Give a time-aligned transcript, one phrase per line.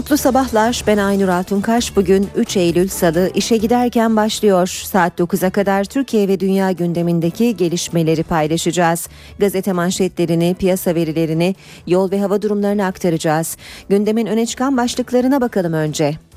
[0.00, 0.84] Mutlu sabahlar.
[0.86, 1.96] Ben Aynur Altunkaş.
[1.96, 4.66] Bugün 3 Eylül Salı işe giderken başlıyor.
[4.66, 9.08] Saat 9'a kadar Türkiye ve dünya gündemindeki gelişmeleri paylaşacağız.
[9.38, 11.54] Gazete manşetlerini, piyasa verilerini,
[11.86, 13.56] yol ve hava durumlarını aktaracağız.
[13.88, 16.29] Gündemin öne çıkan başlıklarına bakalım önce.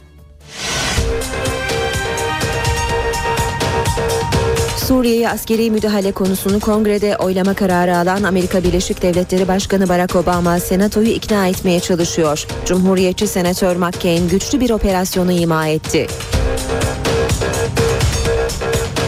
[4.87, 11.07] Suriye'ye askeri müdahale konusunu kongrede oylama kararı alan Amerika Birleşik Devletleri Başkanı Barack Obama senatoyu
[11.07, 12.45] ikna etmeye çalışıyor.
[12.65, 16.07] Cumhuriyetçi Senatör McCain güçlü bir operasyonu ima etti.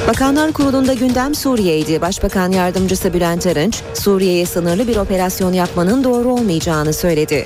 [0.08, 2.02] Bakanlar Kurulu'nda gündem Suriye'ydi.
[2.02, 7.46] Başbakan Yardımcısı Bülent Arınç, Suriye'ye sınırlı bir operasyon yapmanın doğru olmayacağını söyledi.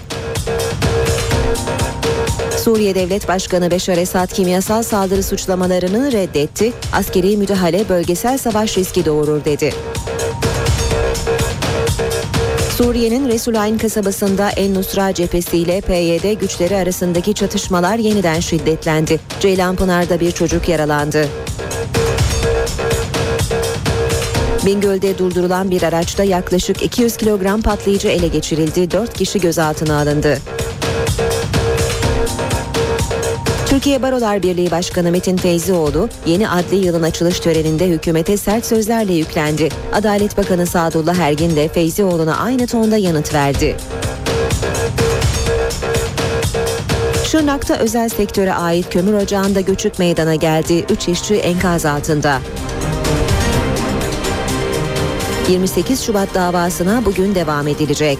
[2.70, 6.74] Suriye Devlet Başkanı Beşar Esad kimyasal saldırı suçlamalarını reddetti.
[6.94, 9.74] Askeri müdahale bölgesel savaş riski doğurur dedi.
[12.78, 19.20] Suriye'nin Resulayn kasabasında El Nusra cephesi ile PYD güçleri arasındaki çatışmalar yeniden şiddetlendi.
[19.40, 21.28] Ceylanpınar'da bir çocuk yaralandı.
[24.66, 28.92] Bingöl'de durdurulan bir araçta yaklaşık 200 kilogram patlayıcı ele geçirildi.
[28.92, 30.40] 4 kişi gözaltına alındı.
[33.80, 39.70] Türkiye Barolar Birliği Başkanı Metin Feyzioğlu yeni adli yılın açılış töreninde hükümete sert sözlerle yüklendi.
[39.94, 43.76] Adalet Bakanı Sadullah Ergin de Feyzioğlu'na aynı tonda yanıt verdi.
[47.26, 50.86] Şırnak'ta özel sektöre ait kömür ocağında göçük meydana geldi.
[50.90, 52.42] 3 işçi enkaz altında.
[55.50, 58.20] 28 Şubat davasına bugün devam edilecek.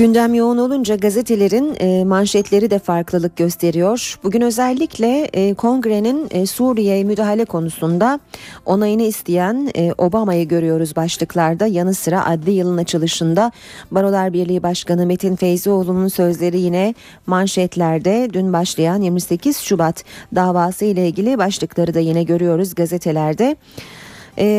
[0.00, 4.18] Gündem yoğun olunca gazetelerin e, manşetleri de farklılık gösteriyor.
[4.22, 8.20] Bugün özellikle e, kongrenin e, Suriye müdahale konusunda
[8.66, 11.66] onayını isteyen Obama'yı görüyoruz başlıklarda.
[11.66, 13.52] Yanı sıra adli yılın açılışında
[13.90, 16.94] Barolar Birliği Başkanı Metin Feyzioğlu'nun sözleri yine
[17.26, 18.28] manşetlerde.
[18.32, 23.56] Dün başlayan 28 Şubat davası ile ilgili başlıkları da yine görüyoruz gazetelerde.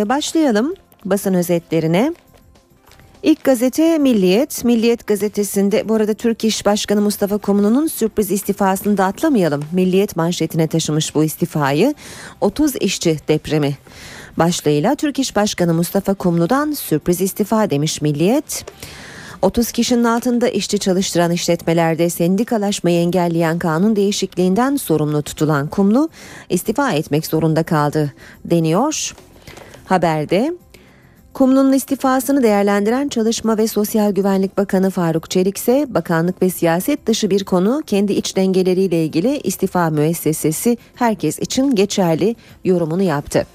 [0.08, 0.74] Başlayalım
[1.06, 2.14] basın özetlerine.
[3.24, 4.64] İlk gazete Milliyet.
[4.64, 9.64] Milliyet gazetesinde bu arada Türk İş Başkanı Mustafa Komlu'nun sürpriz istifasını da atlamayalım.
[9.72, 11.94] Milliyet manşetine taşımış bu istifayı.
[12.42, 13.78] 30 işçi depremi
[14.38, 18.66] başlığıyla Türk İş Başkanı Mustafa Kumlu'dan sürpriz istifa demiş Milliyet.
[19.42, 26.10] 30 kişinin altında işçi çalıştıran işletmelerde sendikalaşmayı engelleyen kanun değişikliğinden sorumlu tutulan Kumlu
[26.50, 28.14] istifa etmek zorunda kaldı
[28.46, 29.14] deniyor.
[29.86, 30.54] Haberde
[31.34, 37.30] Kumlu'nun istifasını değerlendiren Çalışma ve Sosyal Güvenlik Bakanı Faruk Çelik ise bakanlık ve siyaset dışı
[37.30, 43.46] bir konu kendi iç dengeleriyle ilgili istifa müessesesi herkes için geçerli yorumunu yaptı.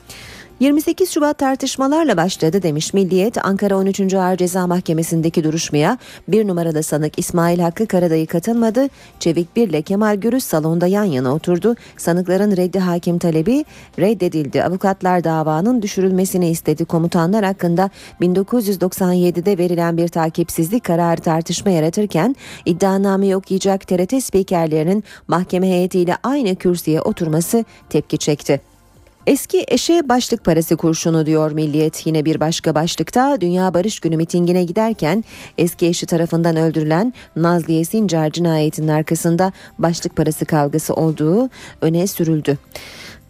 [0.60, 3.44] 28 Şubat tartışmalarla başladı demiş Milliyet.
[3.44, 4.14] Ankara 13.
[4.14, 8.88] Ağır Ceza Mahkemesi'ndeki duruşmaya bir numaralı sanık İsmail Hakkı Karadayı katılmadı.
[9.20, 11.74] Çevik Bir ile Kemal Gürüz salonda yan yana oturdu.
[11.96, 13.64] Sanıkların reddi hakim talebi
[13.98, 14.64] reddedildi.
[14.64, 16.84] Avukatlar davanın düşürülmesini istedi.
[16.84, 17.90] Komutanlar hakkında
[18.20, 22.36] 1997'de verilen bir takipsizlik kararı tartışma yaratırken
[22.66, 28.75] iddianame okuyacak TRT spikerlerinin mahkeme heyetiyle aynı kürsüye oturması tepki çekti.
[29.26, 32.06] Eski eşe başlık parası kurşunu diyor Milliyet.
[32.06, 35.24] Yine bir başka başlıkta Dünya Barış Günü mitingine giderken
[35.58, 41.50] eski eşi tarafından öldürülen Nazliye Sincar cinayetinin arkasında başlık parası kavgası olduğu
[41.80, 42.58] öne sürüldü.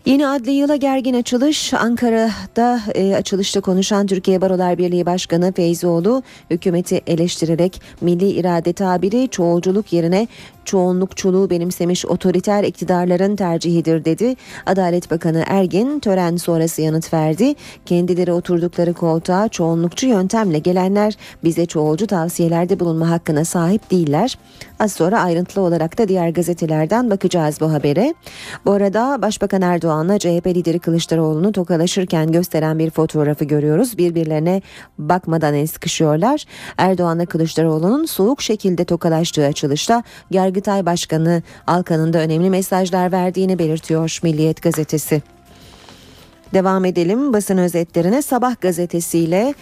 [0.07, 7.01] Yeni adli yıla gergin açılış Ankara'da e, açılışta konuşan Türkiye Barolar Birliği Başkanı Feyzoğlu hükümeti
[7.07, 10.29] eleştirerek milli irade tabiri çoğulculuk yerine
[10.67, 14.37] çoğunlukçuluğu benimsemiş otoriter iktidarların tercihidir dedi.
[14.67, 17.55] Adalet Bakanı Ergin tören sonrası yanıt verdi.
[17.87, 21.15] Kendileri oturdukları koltuğa çoğunlukçu yöntemle gelenler
[21.45, 24.39] bize çoğulcu tavsiyelerde bulunma hakkına sahip değiller.
[24.79, 28.15] Az sonra ayrıntılı olarak da diğer gazetelerden bakacağız bu habere.
[28.67, 33.99] Bu arada Başbakan Erdoğan'la CHP lideri Kılıçdaroğlu'nu tokalaşırken gösteren bir fotoğrafı görüyoruz.
[33.99, 34.63] Birbirlerine
[34.99, 36.45] bakmadan el sıkışıyorlar.
[36.79, 40.03] Erdoğan'la Kılıçdaroğlu'nun soğuk şekilde tokalaştığı açılışta
[40.57, 45.23] Yargıtay Başkanı Alkan'ın da önemli mesajlar verdiğini belirtiyor Milliyet gazetesi.
[46.55, 49.55] Devam edelim basın özetlerine Sabah gazetesiyle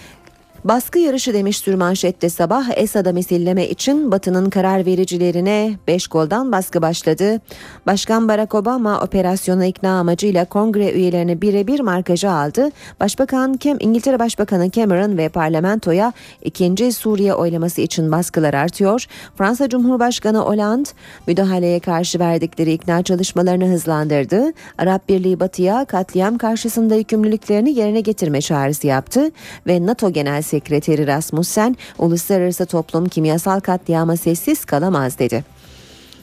[0.65, 7.41] Baskı yarışı demiş sürmanşette sabah Esad'a misilleme için Batı'nın karar vericilerine 5 goldan baskı başladı.
[7.87, 12.71] Başkan Barack Obama operasyona ikna amacıyla kongre üyelerini birebir markaja aldı.
[13.01, 16.13] Başbakan Kem, İngiltere Başbakanı Cameron ve parlamentoya
[16.43, 19.07] ikinci Suriye oylaması için baskılar artıyor.
[19.39, 20.89] Fransa Cumhurbaşkanı Hollande
[21.27, 24.53] müdahaleye karşı verdikleri ikna çalışmalarını hızlandırdı.
[24.79, 29.31] Arap Birliği Batı'ya katliam karşısında yükümlülüklerini yerine getirme çağrısı yaptı
[29.67, 35.45] ve NATO Genel Sekreteri Rasmussen uluslararası toplum kimyasal katliama sessiz kalamaz dedi.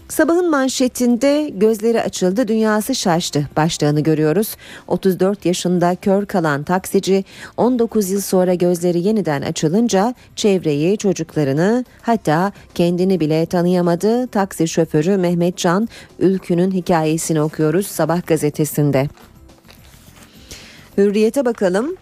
[0.10, 4.56] Sabahın manşetinde gözleri açıldı dünyası şaştı başlığını görüyoruz.
[4.88, 7.26] 34 yaşında kör kalan taksici
[7.58, 14.28] 19 yıl sonra gözleri yeniden açılınca çevreyi, çocuklarını hatta kendini bile tanıyamadı.
[14.28, 15.90] Taksi şoförü Mehmet Can
[16.20, 19.08] Ülkü'nün hikayesini okuyoruz Sabah gazetesinde.
[20.98, 21.96] Hürriyete bakalım.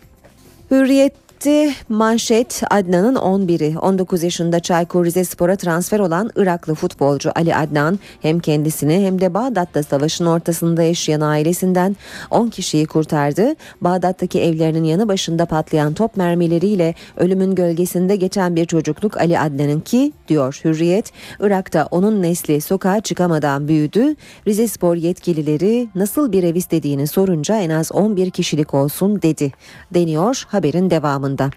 [0.71, 7.99] Hürriyet Etti manşet Adnan'ın 11'i 19 yaşında Çaykur Rizespor'a transfer olan Iraklı futbolcu Ali Adnan
[8.21, 11.95] hem kendisini hem de Bağdat'ta savaşın ortasında yaşayan ailesinden
[12.31, 13.55] 10 kişiyi kurtardı.
[13.81, 20.13] Bağdat'taki evlerinin yanı başında patlayan top mermileriyle ölümün gölgesinde geçen bir çocukluk Ali Adnan'ın ki
[20.27, 24.15] diyor Hürriyet Irak'ta onun nesli sokağa çıkamadan büyüdü.
[24.47, 29.51] Rizespor yetkilileri nasıl bir ev istediğini sorunca en az 11 kişilik olsun dedi
[29.93, 31.49] deniyor haberin devamı devamında.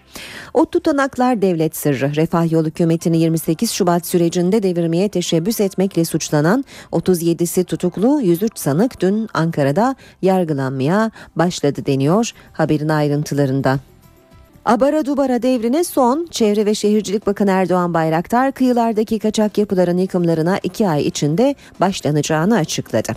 [0.53, 2.15] O tutanaklar devlet sırrı.
[2.15, 9.29] Refah Yol hükümetini 28 Şubat sürecinde devirmeye teşebbüs etmekle suçlanan 37'si tutuklu 103 sanık dün
[9.33, 13.92] Ankara'da yargılanmaya başladı deniyor haberin ayrıntılarında.
[14.65, 20.87] Abara Dubara devrine son Çevre ve Şehircilik Bakanı Erdoğan Bayraktar kıyılardaki kaçak yapıların yıkımlarına iki
[20.89, 23.13] ay içinde başlanacağını açıkladı.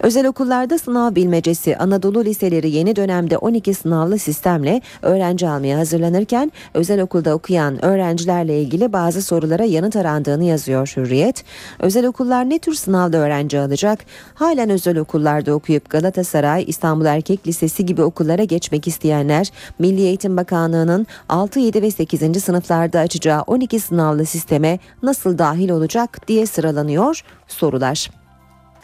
[0.00, 7.00] Özel okullarda sınav bilmecesi Anadolu liseleri yeni dönemde 12 sınavlı sistemle öğrenci almaya hazırlanırken özel
[7.00, 11.44] okulda okuyan öğrencilerle ilgili bazı sorulara yanıt arandığını yazıyor Hürriyet.
[11.78, 13.98] Özel okullar ne tür sınavda öğrenci alacak?
[14.34, 20.89] Halen özel okullarda okuyup Galatasaray, İstanbul Erkek Lisesi gibi okullara geçmek isteyenler Milli Eğitim Bakanlığı'nın
[20.90, 22.44] Bakanlığı'nın 6, 7 ve 8.
[22.44, 28.10] sınıflarda açacağı 12 sınavlı sisteme nasıl dahil olacak diye sıralanıyor sorular.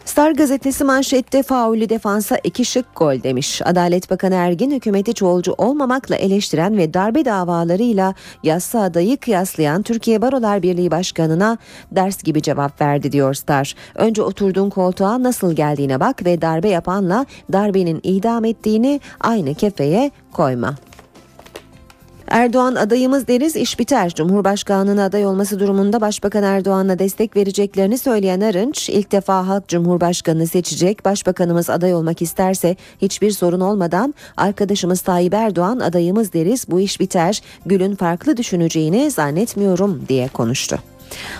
[0.05, 3.61] Star gazetesi manşette faulü defansa iki şık gol demiş.
[3.65, 8.13] Adalet Bakanı Ergin hükümeti çoğulcu olmamakla eleştiren ve darbe davalarıyla
[8.43, 11.57] yassa adayı kıyaslayan Türkiye Barolar Birliği Başkanı'na
[11.91, 13.75] ders gibi cevap verdi diyor Star.
[13.95, 20.75] Önce oturduğun koltuğa nasıl geldiğine bak ve darbe yapanla darbenin idam ettiğini aynı kefeye koyma.
[22.27, 24.09] Erdoğan adayımız deriz iş biter.
[24.09, 31.05] Cumhurbaşkanlığına aday olması durumunda Başbakan Erdoğan'a destek vereceklerini söyleyen Arınç ilk defa halk Cumhurbaşkanını seçecek.
[31.05, 37.41] Başbakanımız aday olmak isterse hiçbir sorun olmadan arkadaşımız Tayyip Erdoğan adayımız deriz bu iş biter.
[37.65, 40.79] Gül'ün farklı düşüneceğini zannetmiyorum diye konuştu.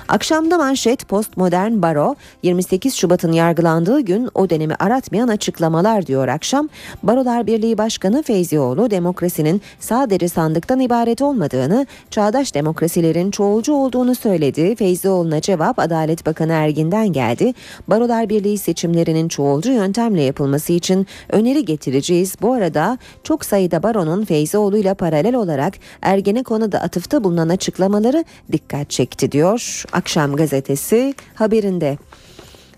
[0.07, 6.69] Akşamda manşet postmodern baro 28 Şubat'ın yargılandığı gün o dönemi aratmayan açıklamalar diyor akşam.
[7.03, 14.75] Barolar Birliği Başkanı Feyzioğlu demokrasinin sadece sandıktan ibaret olmadığını, çağdaş demokrasilerin çoğulcu olduğunu söyledi.
[14.75, 17.53] Feyzioğlu'na cevap Adalet Bakanı Ergin'den geldi.
[17.87, 22.35] Barolar Birliği seçimlerinin çoğulcu yöntemle yapılması için öneri getireceğiz.
[22.41, 28.89] Bu arada çok sayıda baronun Feyzioğlu ile paralel olarak Ergen'e konuda atıfta bulunan açıklamaları dikkat
[28.89, 31.97] çekti diyor diyor Akşam gazetesi haberinde.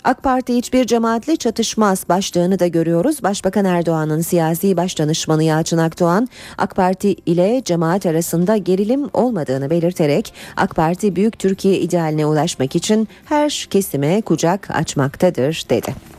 [0.03, 3.23] AK Parti hiçbir cemaatle çatışmaz başlığını da görüyoruz.
[3.23, 10.75] Başbakan Erdoğan'ın siyasi başdanışmanı Yalçın Akdoğan AK Parti ile cemaat arasında gerilim olmadığını belirterek AK
[10.75, 16.18] Parti büyük Türkiye idealine ulaşmak için her kesime kucak açmaktadır dedi.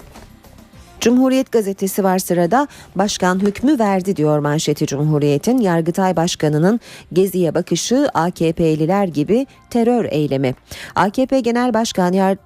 [1.00, 6.80] Cumhuriyet gazetesi var sırada başkan hükmü verdi diyor manşeti Cumhuriyet'in Yargıtay Başkanı'nın
[7.12, 10.54] geziye bakışı AKP'liler gibi terör eylemi.
[10.95, 12.37] AKP Genel Başkan Yar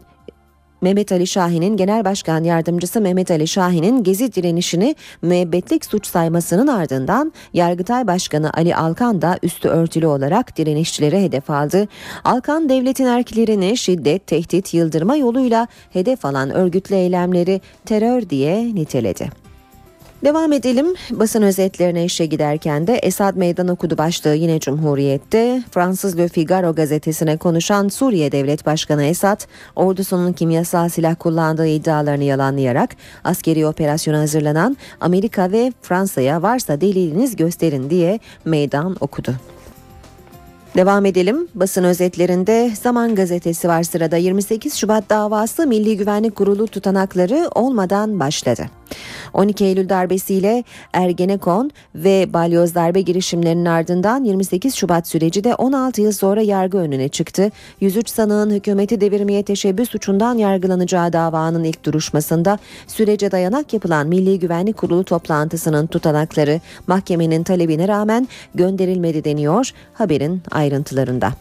[0.85, 7.33] Mehmet Ali Şahin'in Genel Başkan Yardımcısı Mehmet Ali Şahin'in gezi direnişini müebbetlik suç saymasının ardından
[7.53, 11.89] Yargıtay Başkanı Ali Alkan da üstü örtülü olarak direnişçilere hedef aldı.
[12.25, 19.44] Alkan devletin erklerini şiddet, tehdit, yıldırma yoluyla hedef alan örgütlü eylemleri terör diye niteledi.
[20.25, 20.87] Devam edelim.
[21.11, 25.63] Basın özetlerine işe giderken de Esad meydan okudu başlığı yine Cumhuriyet'te.
[25.71, 29.41] Fransız Le Figaro gazetesine konuşan Suriye Devlet Başkanı Esad,
[29.77, 37.91] ordusunun kimyasal silah kullandığı iddialarını yalanlayarak askeri operasyona hazırlanan Amerika ve Fransa'ya varsa deliliniz gösterin
[37.91, 39.35] diye meydan okudu.
[40.77, 41.49] Devam edelim.
[41.55, 48.67] Basın özetlerinde Zaman Gazetesi var sırada 28 Şubat davası Milli Güvenlik Kurulu tutanakları olmadan başladı.
[49.33, 56.13] 12 Eylül darbesiyle Ergenekon ve balyoz darbe girişimlerinin ardından 28 Şubat süreci de 16 yıl
[56.13, 57.51] sonra yargı önüne çıktı.
[57.81, 64.77] 103 sanığın hükümeti devirmeye teşebbüs suçundan yargılanacağı davanın ilk duruşmasında sürece dayanak yapılan Milli Güvenlik
[64.77, 71.33] Kurulu toplantısının tutanakları mahkemenin talebine rağmen gönderilmedi deniyor haberin ayrıntılarında.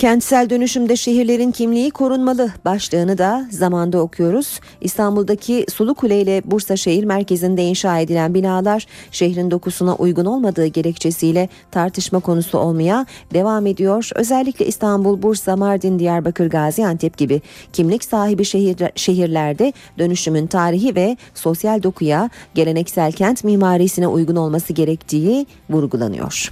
[0.00, 4.60] Kentsel dönüşümde şehirlerin kimliği korunmalı başlığını da zamanda okuyoruz.
[4.80, 11.48] İstanbul'daki Sulu Kule ile Bursa şehir merkezinde inşa edilen binalar şehrin dokusuna uygun olmadığı gerekçesiyle
[11.70, 14.10] tartışma konusu olmaya devam ediyor.
[14.14, 17.42] Özellikle İstanbul, Bursa, Mardin, Diyarbakır, Gaziantep gibi
[17.72, 25.46] kimlik sahibi şehir, şehirlerde dönüşümün tarihi ve sosyal dokuya, geleneksel kent mimarisine uygun olması gerektiği
[25.70, 26.50] vurgulanıyor.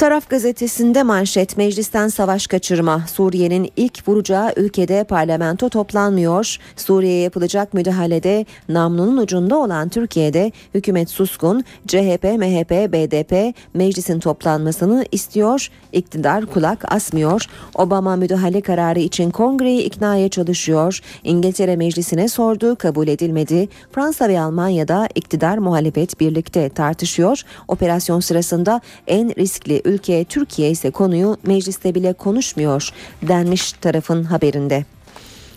[0.00, 3.04] Taraf gazetesinde manşet meclisten savaş kaçırma.
[3.12, 6.56] Suriye'nin ilk vuracağı ülkede parlamento toplanmıyor.
[6.76, 11.64] Suriye'ye yapılacak müdahalede namlunun ucunda olan Türkiye'de hükümet suskun.
[11.86, 15.68] CHP, MHP, BDP meclisin toplanmasını istiyor.
[15.92, 17.46] İktidar kulak asmıyor.
[17.74, 21.00] Obama müdahale kararı için kongreyi iknaya çalışıyor.
[21.24, 23.68] İngiltere meclisine sordu, kabul edilmedi.
[23.92, 27.42] Fransa ve Almanya'da iktidar muhalefet birlikte tartışıyor.
[27.68, 32.88] Operasyon sırasında en riskli ülke Türkiye ise konuyu mecliste bile konuşmuyor
[33.22, 34.84] denmiş tarafın haberinde.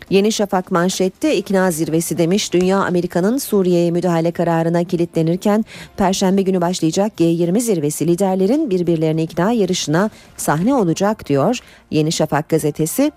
[0.09, 2.53] Yeni Şafak manşette ikna zirvesi demiş.
[2.53, 5.65] Dünya Amerika'nın Suriye'ye müdahale kararına kilitlenirken
[5.97, 11.59] Perşembe günü başlayacak G20 zirvesi liderlerin birbirlerini ikna yarışına sahne olacak diyor
[11.91, 13.11] Yeni Şafak gazetesi.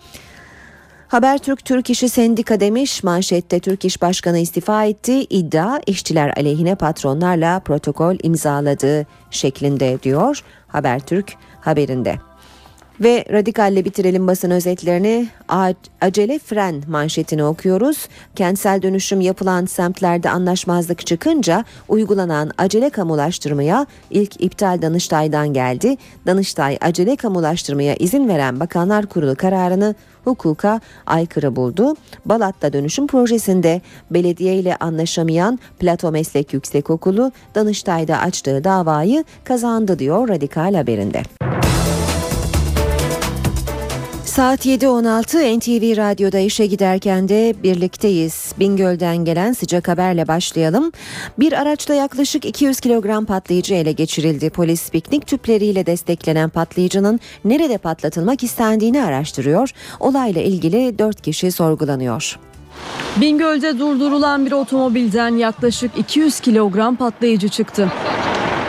[1.08, 7.60] Habertürk Türk İşi Sendika demiş manşette Türk İş Başkanı istifa etti iddia işçiler aleyhine patronlarla
[7.60, 10.42] protokol imzaladığı şeklinde diyor
[10.76, 12.18] Habertürk haberinde.
[13.00, 15.28] Ve radikalle bitirelim basın özetlerini.
[16.00, 18.08] Acele fren manşetini okuyoruz.
[18.36, 25.96] Kentsel dönüşüm yapılan semtlerde anlaşmazlık çıkınca uygulanan acele kamulaştırmaya ilk iptal Danıştay'dan geldi.
[26.26, 31.94] Danıştay acele kamulaştırmaya izin veren Bakanlar Kurulu kararını hukuka aykırı buldu.
[32.24, 40.74] Balat'ta dönüşüm projesinde belediye ile anlaşamayan Plato Meslek Yüksekokulu Danıştay'da açtığı davayı kazandı diyor Radikal
[40.74, 41.22] haberinde.
[44.36, 48.52] Saat 7.16 NTV Radyo'da işe giderken de birlikteyiz.
[48.58, 50.92] Bingöl'den gelen sıcak haberle başlayalım.
[51.38, 54.50] Bir araçla yaklaşık 200 kilogram patlayıcı ele geçirildi.
[54.50, 59.70] Polis piknik tüpleriyle desteklenen patlayıcının nerede patlatılmak istendiğini araştırıyor.
[60.00, 62.38] Olayla ilgili 4 kişi sorgulanıyor.
[63.16, 67.92] Bingöl'de durdurulan bir otomobilden yaklaşık 200 kilogram patlayıcı çıktı.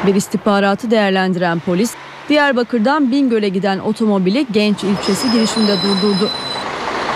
[0.08, 1.92] Bir istihbaratı değerlendiren polis
[2.30, 6.30] Diyarbakır'dan Bingöl'e giden otomobili Genç ilçesi girişinde durdurdu.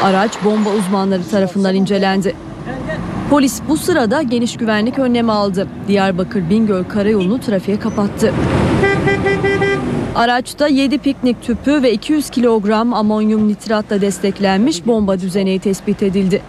[0.03, 2.35] Araç bomba uzmanları tarafından incelendi.
[3.29, 5.67] Polis bu sırada geniş güvenlik önlemi aldı.
[5.87, 8.33] Diyarbakır Bingöl karayolunu trafiğe kapattı.
[10.15, 16.41] Araçta 7 piknik tüpü ve 200 kilogram amonyum nitratla desteklenmiş bomba düzeneği tespit edildi.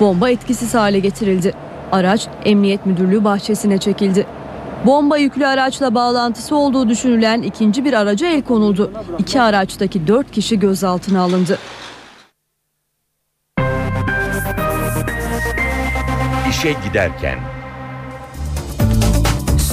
[0.00, 1.52] Bomba etkisiz hale getirildi.
[1.92, 4.26] Araç Emniyet Müdürlüğü bahçesine çekildi.
[4.86, 8.92] Bomba yüklü araçla bağlantısı olduğu düşünülen ikinci bir araca el konuldu.
[9.18, 11.58] İki araçtaki dört kişi gözaltına alındı.
[16.50, 17.38] İşe giderken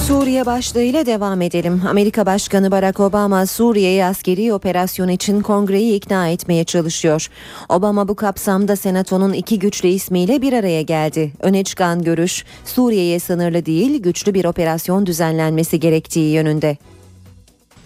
[0.08, 1.82] Suriye başlığıyla devam edelim.
[1.88, 7.28] Amerika Başkanı Barack Obama Suriye'yi askeri operasyon için kongreyi ikna etmeye çalışıyor.
[7.68, 11.32] Obama bu kapsamda senatonun iki güçlü ismiyle bir araya geldi.
[11.40, 16.76] Öne çıkan görüş Suriye'ye sınırlı değil güçlü bir operasyon düzenlenmesi gerektiği yönünde.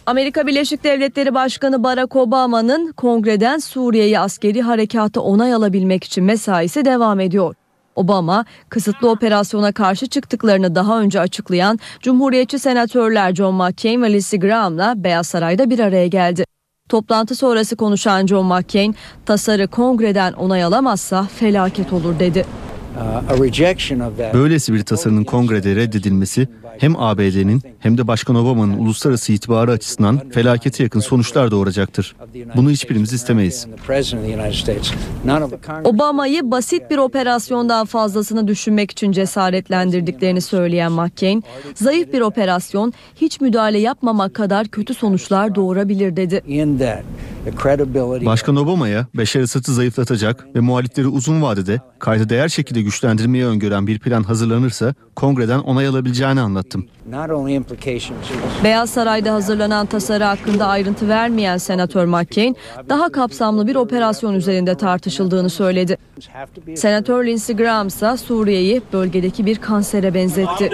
[0.07, 7.21] Amerika Birleşik Devletleri Başkanı Barack Obama'nın kongreden Suriye'ye askeri harekatı onay alabilmek için mesaisi devam
[7.21, 7.55] ediyor.
[7.97, 14.95] Obama kısıtlı operasyona karşı çıktıklarını daha önce açıklayan Cumhuriyetçi senatörler John McCain ve Lindsey Graham'la
[14.97, 16.45] Beyaz Saray'da bir araya geldi.
[16.89, 18.95] Toplantı sonrası konuşan John McCain,
[19.27, 22.47] tasarı kongreden onay alamazsa felaket olur dedi.
[24.35, 30.83] Böylesi bir tasarının kongrede reddedilmesi hem ABD'nin hem de Başkan Obama'nın uluslararası itibarı açısından felakete
[30.83, 32.17] yakın sonuçlar doğuracaktır.
[32.57, 33.67] Bunu hiçbirimiz istemeyiz.
[35.85, 43.79] Obama'yı basit bir operasyondan fazlasını düşünmek için cesaretlendirdiklerini söyleyen McCain, zayıf bir operasyon hiç müdahale
[43.79, 46.43] yapmamak kadar kötü sonuçlar doğurabilir dedi.
[48.27, 53.99] Başkan Obama'ya Beşar Esad'ı zayıflatacak ve muhalifleri uzun vadede kayda değer şekilde güçlendirmeyi öngören bir
[53.99, 56.87] plan hazırlanırsa kongreden onay alabileceğini anlattım.
[58.65, 62.57] Beyaz Saray'da hazırlanan tasarı hakkında ayrıntı vermeyen Senatör McCain,
[62.89, 65.99] daha kapsamlı bir operasyon üzerinde tartışıldığını söyledi.
[66.77, 70.71] Senatör Lindsey Graham ise Suriye'yi bölgedeki bir kansere benzetti.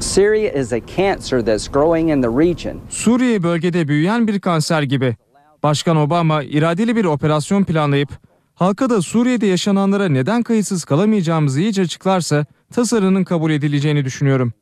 [0.00, 2.80] Syria is a cancer that's growing in the region.
[2.90, 5.16] Suriye bölgede büyüyen bir kanser gibi.
[5.62, 8.10] Başkan Obama iradeli bir operasyon planlayıp
[8.54, 14.52] halka da Suriye'de yaşananlara neden kayıtsız kalamayacağımızı iyice açıklarsa tasarının kabul edileceğini düşünüyorum.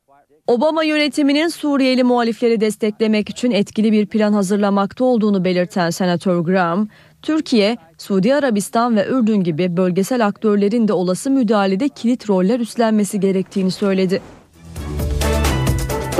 [0.46, 6.88] Obama yönetiminin Suriyeli muhalifleri desteklemek için etkili bir plan hazırlamakta olduğunu belirten Senatör Graham,
[7.22, 13.70] Türkiye, Suudi Arabistan ve Ürdün gibi bölgesel aktörlerin de olası müdahalede kilit roller üstlenmesi gerektiğini
[13.70, 14.22] söyledi.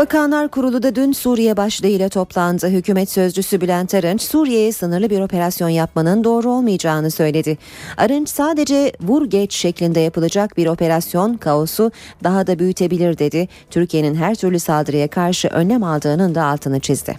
[0.01, 2.69] Bakanlar Kurulu da dün Suriye başlığıyla toplandı.
[2.69, 7.59] Hükümet sözcüsü Bülent Arınç, Suriye'ye sınırlı bir operasyon yapmanın doğru olmayacağını söyledi.
[7.97, 11.93] Arınç sadece vur geç şeklinde yapılacak bir operasyon kaosu
[12.25, 13.49] daha da büyütebilir dedi.
[13.71, 17.17] Türkiye'nin her türlü saldırıya karşı önlem aldığının da altını çizdi.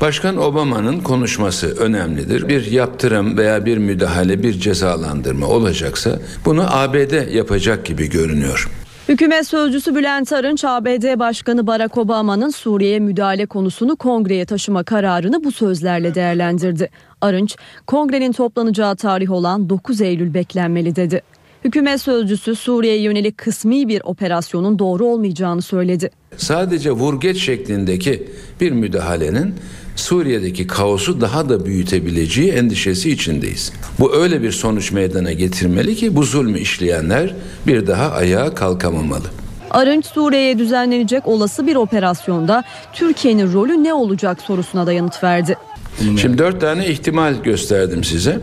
[0.00, 2.48] Başkan Obama'nın konuşması önemlidir.
[2.48, 8.70] Bir yaptırım veya bir müdahale, bir cezalandırma olacaksa bunu ABD yapacak gibi görünüyor.
[9.08, 15.52] Hükümet sözcüsü Bülent Arınç, ABD Başkanı Barack Obama'nın Suriye'ye müdahale konusunu kongreye taşıma kararını bu
[15.52, 16.90] sözlerle değerlendirdi.
[17.20, 21.22] Arınç, kongrenin toplanacağı tarih olan 9 Eylül beklenmeli dedi.
[21.66, 26.10] Hükümet sözcüsü Suriye'ye yönelik kısmi bir operasyonun doğru olmayacağını söyledi.
[26.36, 28.28] Sadece vurgeç şeklindeki
[28.60, 29.54] bir müdahalenin
[29.96, 33.72] Suriye'deki kaosu daha da büyütebileceği endişesi içindeyiz.
[33.98, 37.34] Bu öyle bir sonuç meydana getirmeli ki bu zulmü işleyenler
[37.66, 39.26] bir daha ayağa kalkamamalı.
[39.70, 45.56] Arınç Suriye'ye düzenlenecek olası bir operasyonda Türkiye'nin rolü ne olacak sorusuna da yanıt verdi.
[45.98, 48.40] Şimdi dört tane ihtimal gösterdim size.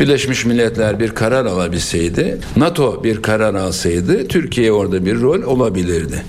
[0.00, 6.22] Birleşmiş Milletler bir karar alabilseydi, NATO bir karar alsaydı Türkiye orada bir rol olabilirdi.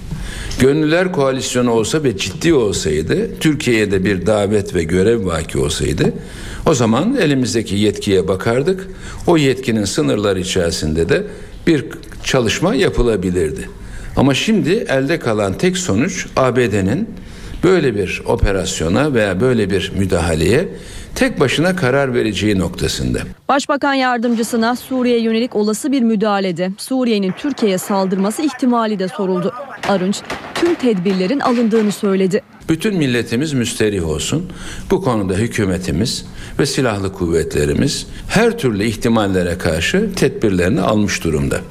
[0.60, 6.14] Gönüller koalisyonu olsa ve ciddi olsaydı, Türkiye'ye de bir davet ve görev vaki olsaydı,
[6.66, 8.88] o zaman elimizdeki yetkiye bakardık.
[9.28, 11.24] O yetkinin sınırları içerisinde de
[11.68, 11.86] bir
[12.24, 13.70] çalışma yapılabilirdi.
[14.16, 17.10] Ama şimdi elde kalan tek sonuç ABD'nin
[17.66, 20.68] böyle bir operasyona veya böyle bir müdahaleye
[21.16, 23.20] tek başına karar vereceği noktasında.
[23.50, 29.54] Başbakan yardımcısına Suriye'ye yönelik olası bir müdahalede Suriye'nin Türkiye'ye saldırması ihtimali de soruldu.
[29.88, 30.22] Arınç
[30.56, 32.42] tüm tedbirlerin alındığını söyledi.
[32.70, 34.52] Bütün milletimiz müsterih olsun.
[34.92, 36.26] Bu konuda hükümetimiz
[36.60, 41.62] ve silahlı kuvvetlerimiz her türlü ihtimallere karşı tedbirlerini almış durumda.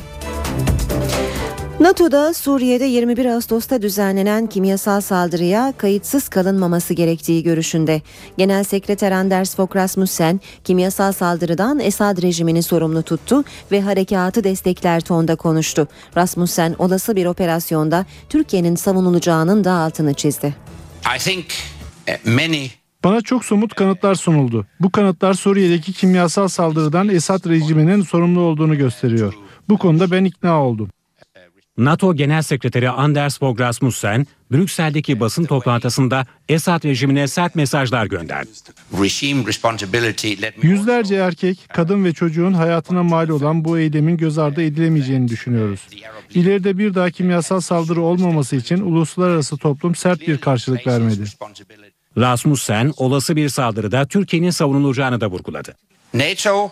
[1.84, 8.02] NATO'da Suriye'de 21 Ağustos'ta düzenlenen kimyasal saldırıya kayıtsız kalınmaması gerektiği görüşünde.
[8.38, 15.36] Genel Sekreter Anders Fogh Rasmussen kimyasal saldırıdan Esad rejimini sorumlu tuttu ve harekatı destekler tonda
[15.36, 15.88] konuştu.
[16.16, 20.54] Rasmussen olası bir operasyonda Türkiye'nin savunulacağının da altını çizdi.
[21.16, 21.44] I think
[22.08, 22.68] uh, many
[23.04, 24.66] Bana çok somut kanıtlar sunuldu.
[24.80, 29.34] Bu kanıtlar Suriye'deki kimyasal saldırıdan Esad rejiminin sorumlu olduğunu gösteriyor.
[29.68, 30.90] Bu konuda ben ikna oldum.
[31.78, 38.48] NATO Genel Sekreteri Anders Fogh Rasmussen, Brüksel'deki basın toplantısında Esad rejimine sert mesajlar gönderdi.
[40.62, 45.88] Yüzlerce erkek, kadın ve çocuğun hayatına mal olan bu eylemin göz ardı edilemeyeceğini düşünüyoruz.
[46.34, 51.24] İleride bir daha kimyasal saldırı olmaması için uluslararası toplum sert bir karşılık vermedi.
[52.18, 55.74] Rasmussen, olası bir saldırıda Türkiye'nin savunulacağını da vurguladı.
[56.14, 56.70] NATO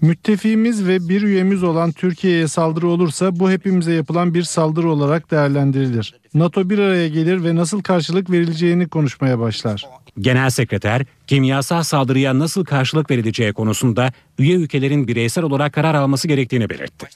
[0.00, 6.14] Müttefiğimiz ve bir üyemiz olan Türkiye'ye saldırı olursa bu hepimize yapılan bir saldırı olarak değerlendirilir.
[6.34, 9.84] NATO bir araya gelir ve nasıl karşılık verileceğini konuşmaya başlar.
[10.20, 16.70] Genel Sekreter, kimyasal saldırıya nasıl karşılık verileceği konusunda üye ülkelerin bireysel olarak karar alması gerektiğini
[16.70, 17.06] belirtti.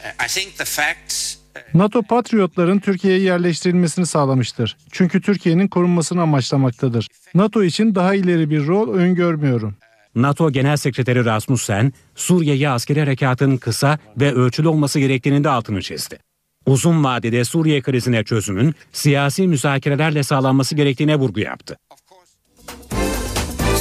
[0.00, 4.76] Uh, I think the facts uh, NATO Patriotların Türkiye'ye yerleştirilmesini sağlamıştır.
[4.90, 7.08] Çünkü Türkiye'nin korunmasını amaçlamaktadır.
[7.34, 9.74] NATO için daha ileri bir rol öngörmüyorum.
[10.14, 16.18] NATO Genel Sekreteri Rasmussen, Suriye'ye askeri harekatın kısa ve ölçülü olması gerektiğinin de altını çizdi.
[16.66, 21.76] Uzun vadede Suriye krizine çözümün siyasi müzakerelerle sağlanması gerektiğine vurgu yaptı.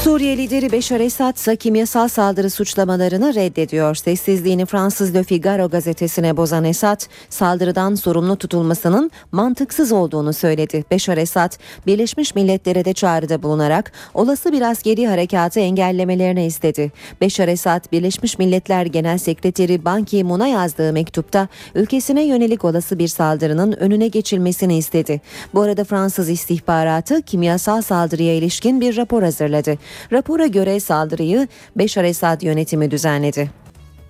[0.03, 3.95] Suriye lideri Beşar Esad ise kimyasal saldırı suçlamalarını reddediyor.
[3.95, 10.85] Sessizliğini Fransız Le Figaro gazetesine bozan Esad, saldırıdan sorumlu tutulmasının mantıksız olduğunu söyledi.
[10.91, 11.51] Beşar Esad,
[11.87, 16.91] Birleşmiş Milletler'e de çağrıda bulunarak olası bir askeri harekatı engellemelerini istedi.
[17.21, 23.71] Beşar Esad, Birleşmiş Milletler Genel Sekreteri Ban Ki-moon'a yazdığı mektupta ülkesine yönelik olası bir saldırının
[23.71, 25.21] önüne geçilmesini istedi.
[25.53, 29.77] Bu arada Fransız istihbaratı kimyasal saldırıya ilişkin bir rapor hazırladı.
[30.11, 33.51] Rapora göre saldırıyı Beşar Esad yönetimi düzenledi.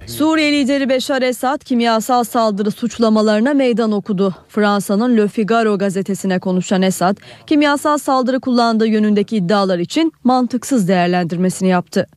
[0.07, 4.35] Suriye lideri Beşar Esad kimyasal saldırı suçlamalarına meydan okudu.
[4.49, 12.07] Fransa'nın Le Figaro gazetesine konuşan Esad, kimyasal saldırı kullandığı yönündeki iddialar için mantıksız değerlendirmesini yaptı.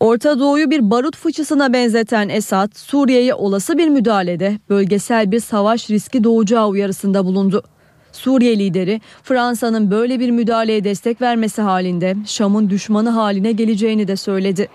[0.00, 6.24] Orta Doğu'yu bir barut fıçısına benzeten Esad, Suriye'ye olası bir müdahalede bölgesel bir savaş riski
[6.24, 7.62] doğacağı uyarısında bulundu.
[8.12, 14.68] Suriye lideri Fransa'nın böyle bir müdahaleye destek vermesi halinde Şam'ın düşmanı haline geleceğini de söyledi.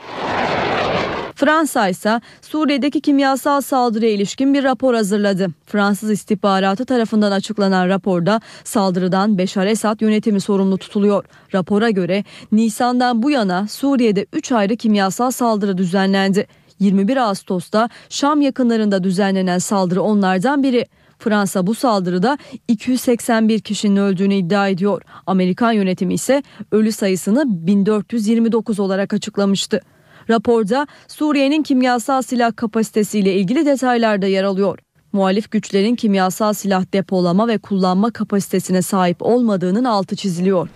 [1.36, 5.48] Fransa ise Suriye'deki kimyasal saldırıya ilişkin bir rapor hazırladı.
[5.66, 11.26] Fransız istihbaratı tarafından açıklanan raporda saldırıdan Beşar Esad yönetimi sorumlu tutuluyor.
[11.54, 16.48] Rapora göre Nisan'dan bu yana Suriye'de 3 ayrı kimyasal saldırı düzenlendi.
[16.80, 20.86] 21 Ağustos'ta Şam yakınlarında düzenlenen saldırı onlardan biri.
[21.20, 25.02] Fransa bu saldırıda 281 kişinin öldüğünü iddia ediyor.
[25.26, 29.82] Amerikan yönetimi ise ölü sayısını 1429 olarak açıklamıştı.
[30.30, 34.80] Raporda Suriye'nin kimyasal silah kapasitesiyle ilgili detaylar da yer alıyor.
[35.14, 40.70] Muhalif güçlerin kimyasal silah depolama ve kullanma kapasitesine sahip olmadığının altı çiziliyor.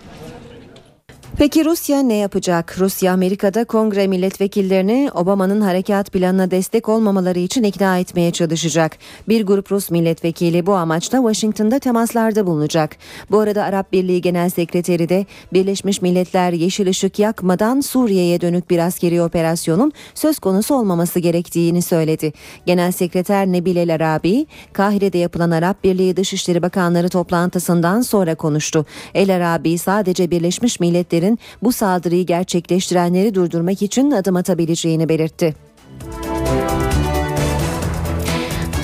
[1.37, 2.75] Peki Rusya ne yapacak?
[2.79, 8.97] Rusya Amerika'da kongre milletvekillerini Obama'nın harekat planına destek olmamaları için ikna etmeye çalışacak.
[9.27, 12.97] Bir grup Rus milletvekili bu amaçla Washington'da temaslarda bulunacak.
[13.31, 18.79] Bu arada Arap Birliği Genel Sekreteri de Birleşmiş Milletler yeşil ışık yakmadan Suriye'ye dönük bir
[18.79, 22.33] askeri operasyonun söz konusu olmaması gerektiğini söyledi.
[22.65, 28.85] Genel Sekreter Nebil El Arabi, Kahire'de yapılan Arap Birliği Dışişleri Bakanları toplantısından sonra konuştu.
[29.13, 30.79] El Arabi sadece Birleşmiş
[31.21, 35.55] Milletler'in bu saldırıyı gerçekleştirenleri durdurmak için adım atabileceğini belirtti.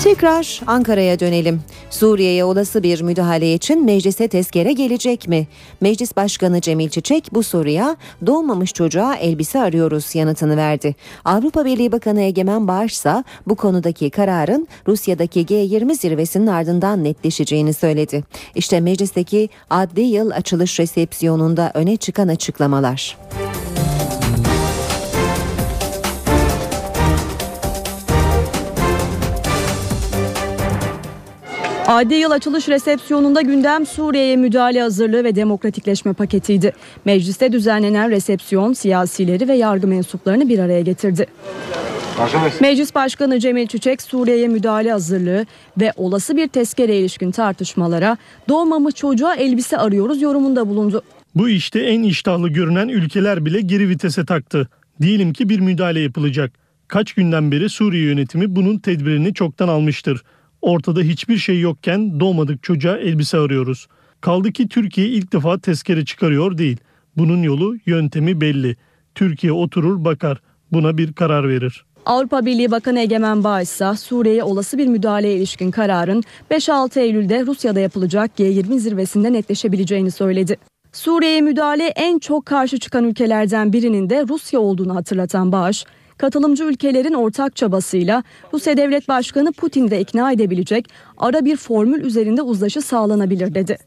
[0.08, 1.60] Tekrar Ankara'ya dönelim.
[1.90, 5.46] Suriye'ye olası bir müdahale için meclise tezkere gelecek mi?
[5.80, 10.94] Meclis Başkanı Cemil Çiçek bu soruya doğmamış çocuğa elbise arıyoruz yanıtını verdi.
[11.24, 18.24] Avrupa Birliği Bakanı Egemen Bağış ise bu konudaki kararın Rusya'daki G20 zirvesinin ardından netleşeceğini söyledi.
[18.54, 23.16] İşte meclisteki adli yıl açılış resepsiyonunda öne çıkan açıklamalar.
[31.88, 36.72] Adi yıl açılış resepsiyonunda gündem Suriye'ye müdahale hazırlığı ve demokratikleşme paketiydi.
[37.04, 41.26] Mecliste düzenlenen resepsiyon siyasileri ve yargı mensuplarını bir araya getirdi.
[42.60, 45.46] Meclis Başkanı Cemil Çiçek Suriye'ye müdahale hazırlığı
[45.80, 48.16] ve olası bir tezkere ilişkin tartışmalara
[48.48, 51.02] doğmamış çocuğa elbise arıyoruz yorumunda bulundu.
[51.34, 54.68] Bu işte en iştahlı görünen ülkeler bile geri vitese taktı.
[55.02, 56.52] Diyelim ki bir müdahale yapılacak.
[56.88, 60.22] Kaç günden beri Suriye yönetimi bunun tedbirini çoktan almıştır.
[60.62, 63.86] Ortada hiçbir şey yokken doğmadık çocuğa elbise arıyoruz.
[64.20, 66.76] Kaldı ki Türkiye ilk defa tezkere çıkarıyor değil.
[67.16, 68.76] Bunun yolu, yöntemi belli.
[69.14, 70.40] Türkiye oturur bakar,
[70.72, 71.84] buna bir karar verir.
[72.06, 77.80] Avrupa Birliği Bakanı Egemen Bağış ise Suriye'ye olası bir müdahaleye ilişkin kararın 5-6 Eylül'de Rusya'da
[77.80, 80.56] yapılacak G20 zirvesinde netleşebileceğini söyledi.
[80.92, 85.84] Suriye'ye müdahale en çok karşı çıkan ülkelerden birinin de Rusya olduğunu hatırlatan Bağış,
[86.18, 92.42] katılımcı ülkelerin ortak çabasıyla Rusya Devlet Başkanı Putin'i de ikna edebilecek ara bir formül üzerinde
[92.42, 93.78] uzlaşı sağlanabilir dedi.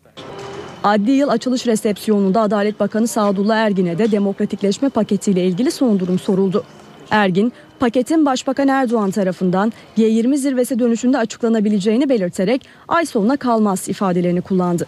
[0.84, 6.64] Adli yıl açılış resepsiyonunda Adalet Bakanı Sadullah Ergin'e de demokratikleşme paketiyle ilgili son durum soruldu.
[7.12, 14.88] Ergin, paketin Başbakan Erdoğan tarafından G20 zirvesi dönüşünde açıklanabileceğini belirterek ay sonuna kalmaz ifadelerini kullandı.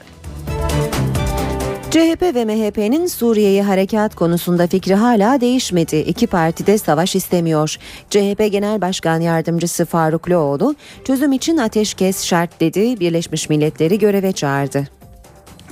[1.94, 5.96] CHP ve MHP'nin Suriye'ye harekat konusunda fikri hala değişmedi.
[5.96, 7.78] İki parti de savaş istemiyor.
[8.10, 10.76] CHP Genel Başkan Yardımcısı Faruk Loğlu
[11.08, 13.00] çözüm için ateşkes şart dedi.
[13.00, 14.88] Birleşmiş Milletleri göreve çağırdı.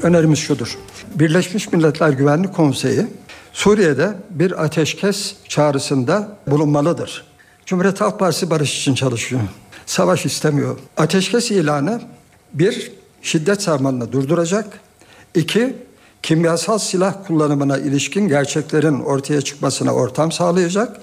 [0.01, 0.77] Önerimiz şudur.
[1.15, 3.07] Birleşmiş Milletler Güvenlik Konseyi
[3.53, 7.25] Suriye'de bir ateşkes çağrısında bulunmalıdır.
[7.65, 9.41] Cumhuriyet Halk Partisi barış için çalışıyor.
[9.85, 10.77] Savaş istemiyor.
[10.97, 12.01] Ateşkes ilanı
[12.53, 14.79] bir, şiddet sarmalını durduracak.
[15.35, 15.75] İki,
[16.23, 21.01] kimyasal silah kullanımına ilişkin gerçeklerin ortaya çıkmasına ortam sağlayacak.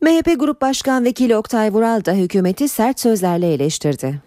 [0.00, 4.20] MHP Grup Başkan Vekili Oktay Vural da hükümeti sert sözlerle eleştirdi.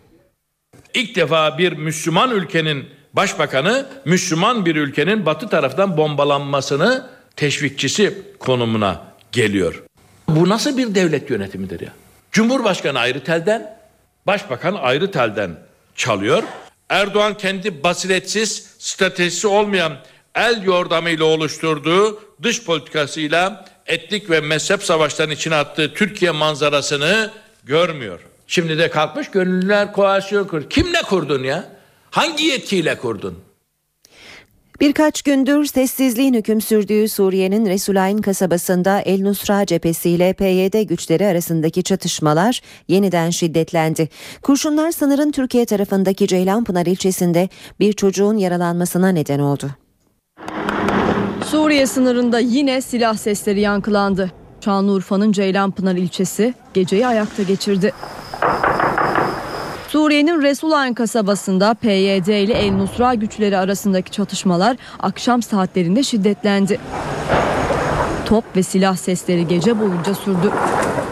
[0.93, 9.84] İlk defa bir Müslüman ülkenin başbakanı Müslüman bir ülkenin batı taraftan bombalanmasını teşvikçisi konumuna geliyor.
[10.28, 11.89] Bu nasıl bir devlet yönetimidir ya?
[12.32, 13.78] Cumhurbaşkanı ayrı telden,
[14.28, 15.52] başbakan ayrı telden
[15.95, 16.43] çalıyor.
[16.89, 19.97] Erdoğan kendi basiretsiz, stratejisi olmayan
[20.36, 27.32] el yordamıyla oluşturduğu dış politikasıyla etnik ve mezhep savaşlarının içine attığı Türkiye manzarasını
[27.63, 28.19] görmüyor.
[28.47, 30.69] Şimdi de kalkmış gönüllüler koalisyon kur.
[30.69, 31.69] Kimle kurdun ya?
[32.12, 33.39] Hangi yetkiyle kurdun?
[34.82, 41.84] Birkaç gündür sessizliğin hüküm sürdüğü Suriye'nin Resulayn kasabasında El Nusra cephesi ile PYD güçleri arasındaki
[41.84, 44.10] çatışmalar yeniden şiddetlendi.
[44.42, 49.70] Kurşunlar sınırın Türkiye tarafındaki Ceylanpınar ilçesinde bir çocuğun yaralanmasına neden oldu.
[51.46, 54.32] Suriye sınırında yine silah sesleri yankılandı.
[54.65, 57.94] Şanlıurfa'nın Ceylanpınar ilçesi geceyi ayakta geçirdi.
[59.91, 66.80] Suriye'nin Resulayn kasabasında PYD ile El Nusra güçleri arasındaki çatışmalar akşam saatlerinde şiddetlendi.
[68.25, 70.52] Top ve silah sesleri gece boyunca sürdü.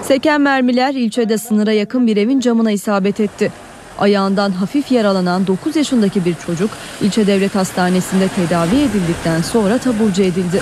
[0.04, 3.52] Seken mermiler ilçede sınıra yakın bir evin camına isabet etti.
[4.00, 6.70] Ayağından hafif yaralanan 9 yaşındaki bir çocuk
[7.02, 10.62] ilçe devlet hastanesinde tedavi edildikten sonra taburcu edildi.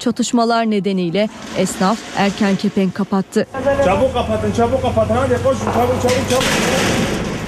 [0.00, 3.46] Çatışmalar nedeniyle esnaf erken kepenk kapattı.
[3.84, 5.14] Çabuk kapatın, çabuk kapatın.
[5.14, 6.44] Hadi koşun, çabuk, çabuk, çabuk.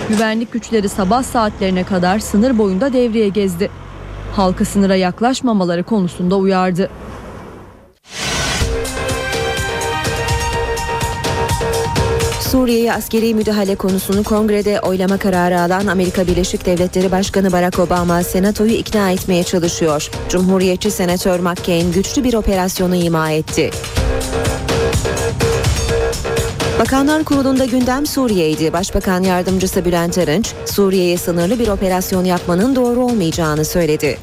[0.08, 3.70] Güvenlik güçleri sabah saatlerine kadar sınır boyunda devreye gezdi.
[4.36, 6.90] Halkı sınıra yaklaşmamaları konusunda uyardı.
[12.52, 18.72] Suriye'ye askeri müdahale konusunu kongrede oylama kararı alan Amerika Birleşik Devletleri Başkanı Barack Obama senatoyu
[18.72, 20.10] ikna etmeye çalışıyor.
[20.28, 23.70] Cumhuriyetçi Senatör McCain güçlü bir operasyonu ima etti.
[26.80, 28.72] Bakanlar Kurulu'nda gündem Suriye'ydi.
[28.72, 34.18] Başbakan Yardımcısı Bülent Arınç, Suriye'ye sınırlı bir operasyon yapmanın doğru olmayacağını söyledi.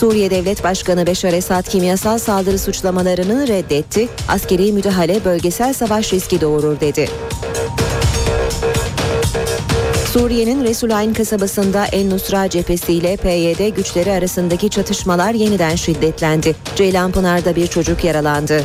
[0.00, 4.08] Suriye Devlet Başkanı Beşar Esad kimyasal saldırı suçlamalarını reddetti.
[4.28, 7.08] Askeri müdahale bölgesel savaş riski doğurur dedi.
[10.12, 16.56] Suriye'nin Resulayn kasabasında El Nusra cephesi ile PYD güçleri arasındaki çatışmalar yeniden şiddetlendi.
[16.76, 18.62] Ceylanpınar'da bir çocuk yaralandı.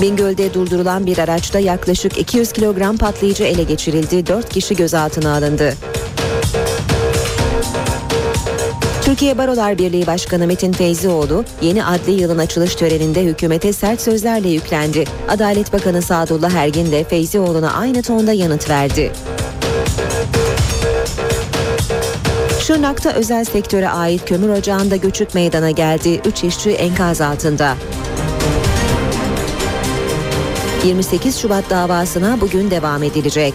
[0.00, 4.26] Bingöl'de durdurulan bir araçta yaklaşık 200 kilogram patlayıcı ele geçirildi.
[4.26, 5.74] 4 kişi gözaltına alındı.
[9.20, 15.04] Türkiye Barolar Birliği Başkanı Metin Feyzioğlu yeni adli yılın açılış töreninde hükümete sert sözlerle yüklendi.
[15.28, 19.12] Adalet Bakanı Sadullah Ergin de Feyzioğlu'na aynı tonda yanıt verdi.
[22.60, 26.20] Şırnak'ta özel sektöre ait kömür ocağında göçük meydana geldi.
[26.24, 27.76] 3 işçi enkaz altında.
[30.84, 33.54] 28 Şubat davasına bugün devam edilecek.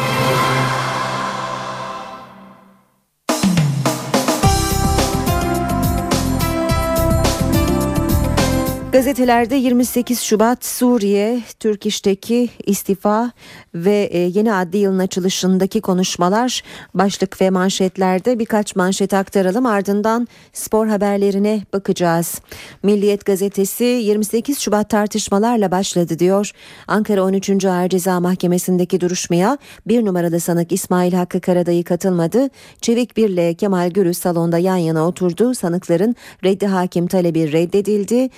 [8.91, 13.31] Gazetelerde 28 Şubat Suriye, Türk İş'teki istifa
[13.75, 20.87] ve e, yeni adli yılın açılışındaki konuşmalar başlık ve manşetlerde birkaç manşet aktaralım ardından spor
[20.87, 22.41] haberlerine bakacağız.
[22.83, 26.51] Milliyet gazetesi 28 Şubat tartışmalarla başladı diyor.
[26.87, 27.65] Ankara 13.
[27.65, 32.49] Ağır Ceza Mahkemesi'ndeki duruşmaya bir numaralı sanık İsmail Hakkı Karadayı katılmadı.
[32.81, 35.53] Çevik Birle Kemal Gürüz salonda yan yana oturdu.
[35.55, 38.29] Sanıkların reddi hakim talebi reddedildi.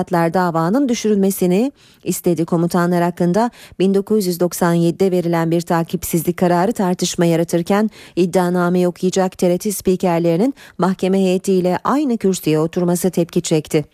[0.00, 1.72] Avukatlar davanın düşürülmesini
[2.04, 2.44] istedi.
[2.44, 11.78] Komutanlar hakkında 1997'de verilen bir takipsizlik kararı tartışma yaratırken iddianameyi okuyacak TRT spikerlerinin mahkeme heyetiyle
[11.84, 13.84] aynı kürsüye oturması tepki çekti.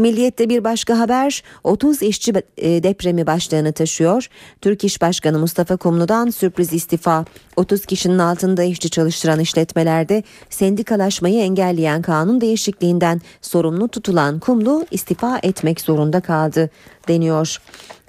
[0.00, 4.28] Milliyet'te bir başka haber 30 işçi e, depremi başlığını taşıyor.
[4.60, 7.24] Türk İş Başkanı Mustafa Kumlu'dan sürpriz istifa.
[7.56, 15.80] 30 kişinin altında işçi çalıştıran işletmelerde sendikalaşmayı engelleyen kanun değişikliğinden sorumlu tutulan Kumlu istifa etmek
[15.80, 16.70] zorunda kaldı
[17.08, 17.60] deniyor.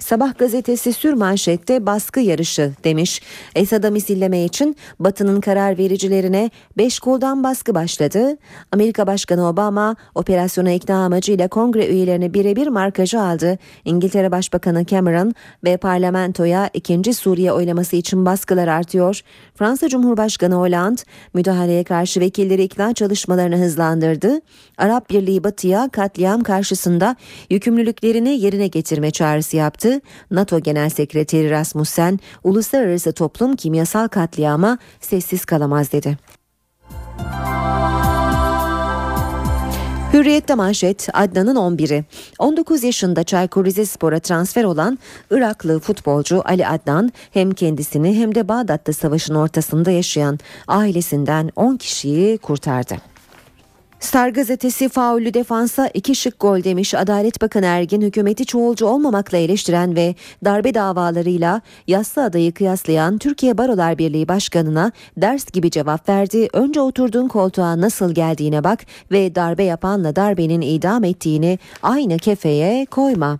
[0.02, 3.22] Sabah gazetesi sür manşette baskı yarışı demiş.
[3.54, 8.36] Esad'a misilleme için Batı'nın karar vericilerine 5 koldan baskı başladı.
[8.72, 13.58] Amerika Başkanı Obama operasyona ikna amacıyla kongre üyelerini birebir markajı aldı.
[13.84, 19.20] İngiltere Başbakanı Cameron ve parlamentoya ikinci Suriye oylaması için baskılar artıyor.
[19.54, 21.02] Fransa Cumhurbaşkanı Hollande
[21.34, 24.40] müdahaleye karşı vekilleri ikna çalışmalarını hızlandırdı.
[24.78, 27.16] Arap Birliği Batı'ya katliam karşısında
[27.50, 30.00] yükümlülüklerini yerine getirme çağrısı yaptı.
[30.30, 36.18] NATO Genel Sekreteri Rasmussen, uluslararası toplum kimyasal katliama sessiz kalamaz dedi.
[40.12, 42.04] Hürriyet'te manşet Adnan'ın 11'i.
[42.38, 44.98] 19 yaşında Çaykur Rizespor'a transfer olan
[45.30, 52.38] Iraklı futbolcu Ali Adnan hem kendisini hem de Bağdat'ta savaşın ortasında yaşayan ailesinden 10 kişiyi
[52.38, 53.11] kurtardı.
[54.02, 56.94] Star gazetesi faullü defansa iki şık gol demiş.
[56.94, 63.98] Adalet Bakanı Ergin hükümeti çoğulcu olmamakla eleştiren ve darbe davalarıyla yassı adayı kıyaslayan Türkiye Barolar
[63.98, 66.48] Birliği Başkanı'na ders gibi cevap verdi.
[66.52, 68.80] Önce oturduğun koltuğa nasıl geldiğine bak
[69.12, 73.38] ve darbe yapanla darbenin idam ettiğini aynı kefeye koyma.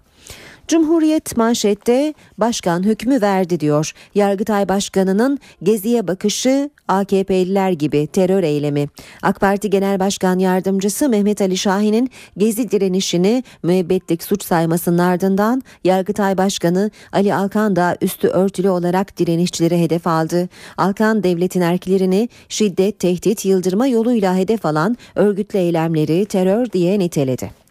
[0.69, 3.93] Cumhuriyet manşette başkan hükmü verdi diyor.
[4.15, 8.89] Yargıtay Başkanı'nın geziye bakışı AKP'liler gibi terör eylemi.
[9.23, 16.39] AK Parti Genel Başkan Yardımcısı Mehmet Ali Şahin'in gezi direnişini müebbetlik suç saymasının ardından Yargıtay
[16.39, 20.49] Başkanı Ali Alkan da üstü örtülü olarak direnişçileri hedef aldı.
[20.77, 27.62] Alkan devletin erklerini şiddet, tehdit, yıldırma yoluyla hedef alan örgütlü eylemleri terör diye niteledi.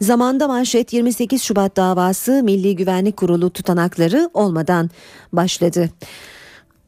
[0.00, 4.90] Zamanda manşet 28 Şubat davası Milli Güvenlik Kurulu tutanakları olmadan
[5.32, 5.90] başladı.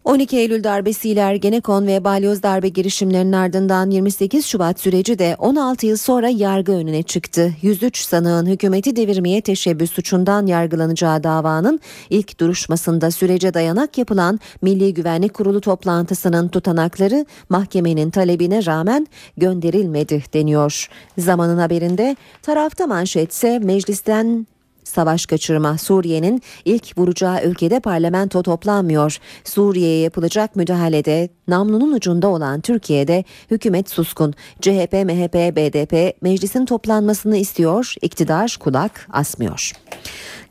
[0.04, 5.96] 12 Eylül darbesiyle Ergenekon ve Balyoz darbe girişimlerinin ardından 28 Şubat süreci de 16 yıl
[5.96, 7.52] sonra yargı önüne çıktı.
[7.62, 15.34] 103 sanığın hükümeti devirmeye teşebbüs suçundan yargılanacağı davanın ilk duruşmasında sürece dayanak yapılan Milli Güvenlik
[15.34, 20.88] Kurulu toplantısının tutanakları mahkemenin talebine rağmen gönderilmedi deniyor.
[21.18, 24.46] Zamanın haberinde tarafta manşetse meclisten
[24.84, 29.18] Savaş kaçırma Suriye'nin ilk vuracağı ülkede parlamento toplanmıyor.
[29.44, 34.34] Suriye'ye yapılacak müdahalede namlunun ucunda olan Türkiye'de hükümet suskun.
[34.60, 39.72] CHP, MHP, BDP meclisin toplanmasını istiyor, iktidar kulak asmıyor.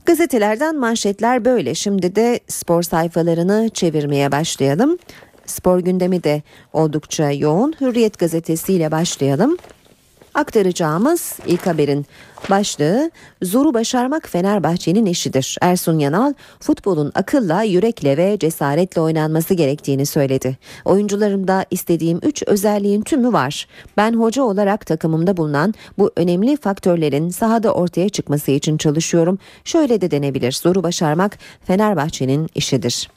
[0.05, 1.75] Gazetelerden manşetler böyle.
[1.75, 4.97] Şimdi de spor sayfalarını çevirmeye başlayalım.
[5.45, 6.41] Spor gündemi de
[6.73, 7.73] oldukça yoğun.
[7.81, 9.57] Hürriyet gazetesiyle başlayalım.
[10.33, 12.05] Aktaracağımız ilk haberin
[12.49, 13.11] başlığı
[13.41, 15.57] zoru başarmak Fenerbahçe'nin işidir.
[15.61, 20.57] Ersun Yanal futbolun akılla, yürekle ve cesaretle oynanması gerektiğini söyledi.
[20.85, 23.67] Oyuncularımda istediğim 3 özelliğin tümü var.
[23.97, 29.39] Ben hoca olarak takımımda bulunan bu önemli faktörlerin sahada ortaya çıkması için çalışıyorum.
[29.63, 30.51] Şöyle de denebilir.
[30.51, 33.09] Zoru başarmak Fenerbahçe'nin işidir.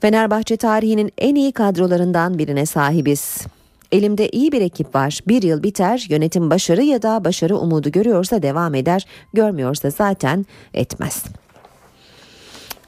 [0.00, 3.46] Fenerbahçe tarihinin en iyi kadrolarından birine sahibiz.
[3.92, 5.20] Elimde iyi bir ekip var.
[5.28, 11.24] Bir yıl biter, yönetim başarı ya da başarı umudu görüyorsa devam eder, görmüyorsa zaten etmez.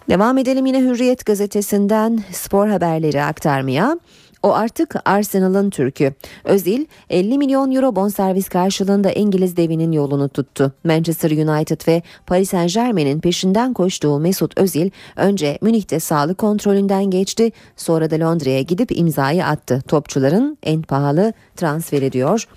[0.09, 3.99] Devam edelim yine Hürriyet gazetesinden spor haberleri aktarmaya.
[4.45, 6.15] O artık Arsenal'ın Türk'ü.
[6.45, 10.73] Özil 50 milyon euro bonservis karşılığında İngiliz devinin yolunu tuttu.
[10.85, 17.53] Manchester United ve Paris Saint Germain'in peşinden koştuğu Mesut Özil önce Münih'te sağlık kontrolünden geçti
[17.77, 19.83] sonra da Londra'ya gidip imzayı attı.
[19.89, 22.49] Topçuların en pahalı transfer ediyor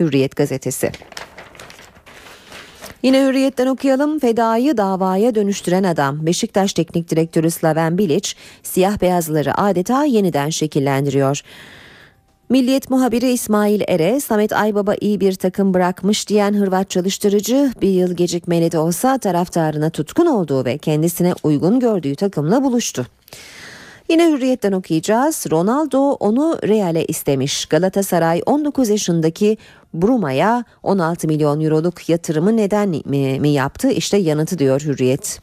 [0.00, 0.92] Hürriyet gazetesi.
[3.04, 4.18] Yine hürriyetten okuyalım.
[4.18, 11.40] Fedayı davaya dönüştüren adam Beşiktaş Teknik Direktörü Slaven Bilic siyah beyazları adeta yeniden şekillendiriyor.
[12.48, 18.16] Milliyet muhabiri İsmail Ere, Samet Aybaba iyi bir takım bırakmış diyen Hırvat çalıştırıcı bir yıl
[18.16, 23.06] gecikmeli de olsa taraftarına tutkun olduğu ve kendisine uygun gördüğü takımla buluştu.
[24.08, 25.46] Yine hürriyetten okuyacağız.
[25.50, 27.66] Ronaldo onu Real'e istemiş.
[27.66, 29.56] Galatasaray 19 yaşındaki
[29.94, 33.90] Bruma'ya 16 milyon euroluk yatırımı neden mi, mi yaptı?
[33.90, 35.40] İşte yanıtı diyor Hürriyet.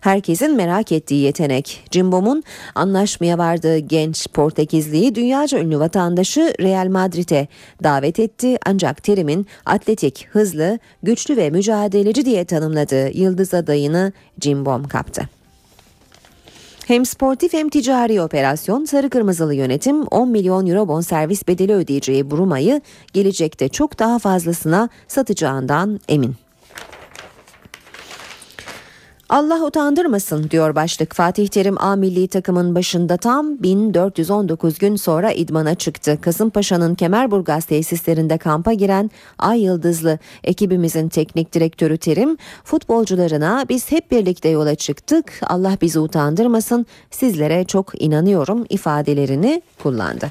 [0.00, 1.84] Herkesin merak ettiği yetenek.
[1.90, 2.42] Cimbom'un
[2.74, 7.48] anlaşmaya vardığı genç Portekizliyi dünyaca ünlü vatandaşı Real Madrid'e
[7.82, 8.58] davet etti.
[8.66, 15.35] Ancak Terim'in atletik, hızlı, güçlü ve mücadeleci diye tanımladığı yıldız adayını Cimbom kaptı.
[16.86, 22.80] Hem sportif hem ticari operasyon sarı kırmızılı yönetim 10 milyon euro bonservis bedeli ödeyeceği Bruma'yı
[23.12, 26.45] gelecekte çok daha fazlasına satacağından emin.
[29.28, 31.14] Allah utandırmasın diyor başlık.
[31.14, 36.18] Fatih Terim A milli takımın başında tam 1419 gün sonra idmana çıktı.
[36.20, 44.48] Kasımpaşa'nın Kemerburgaz tesislerinde kampa giren Ay Yıldızlı ekibimizin teknik direktörü Terim futbolcularına biz hep birlikte
[44.48, 45.40] yola çıktık.
[45.42, 46.86] Allah bizi utandırmasın.
[47.10, 50.30] Sizlere çok inanıyorum ifadelerini kullandı.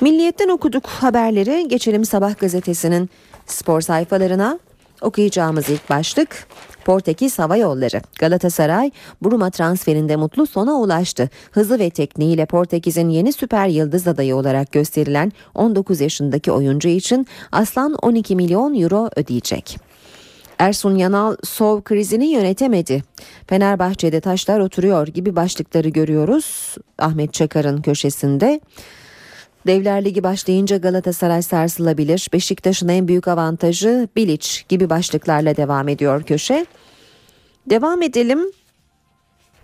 [0.00, 1.68] Milliyetten okuduk haberleri.
[1.68, 3.10] Geçelim Sabah gazetesinin
[3.46, 4.58] spor sayfalarına.
[5.00, 6.46] Okuyacağımız ilk başlık
[6.86, 8.00] Portekiz Hava Yolları.
[8.18, 8.90] Galatasaray
[9.24, 11.30] Bruma transferinde mutlu sona ulaştı.
[11.50, 17.94] Hızı ve tekniğiyle Portekiz'in yeni süper yıldız adayı olarak gösterilen 19 yaşındaki oyuncu için Aslan
[18.02, 19.76] 12 milyon euro ödeyecek.
[20.58, 23.02] Ersun Yanal Sov krizini yönetemedi.
[23.46, 26.74] Fenerbahçe'de taşlar oturuyor gibi başlıkları görüyoruz.
[26.98, 28.60] Ahmet Çakar'ın köşesinde.
[29.66, 32.28] Devler Ligi başlayınca Galatasaray sarsılabilir.
[32.32, 36.66] Beşiktaş'ın en büyük avantajı Bilic gibi başlıklarla devam ediyor köşe.
[37.70, 38.40] Devam edelim.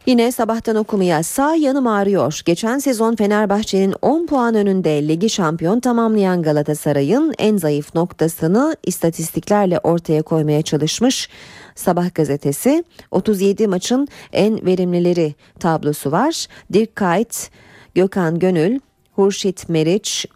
[0.06, 2.40] Yine sabahtan okumaya sağ yanım ağrıyor.
[2.44, 10.22] Geçen sezon Fenerbahçe'nin 10 puan önünde ligi şampiyon tamamlayan Galatasaray'ın en zayıf noktasını istatistiklerle ortaya
[10.22, 11.28] koymaya çalışmış.
[11.74, 16.46] Sabah gazetesi 37 maçın en verimlileri tablosu var.
[16.72, 17.50] Dirk Kuyt,
[17.94, 18.78] Gökhan Gönül,
[19.12, 20.26] Hurşit Meriç,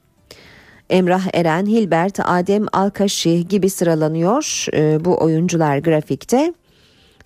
[0.90, 6.52] Emrah Eren, Hilbert, Adem Alkaşi gibi sıralanıyor e, bu oyuncular grafikte.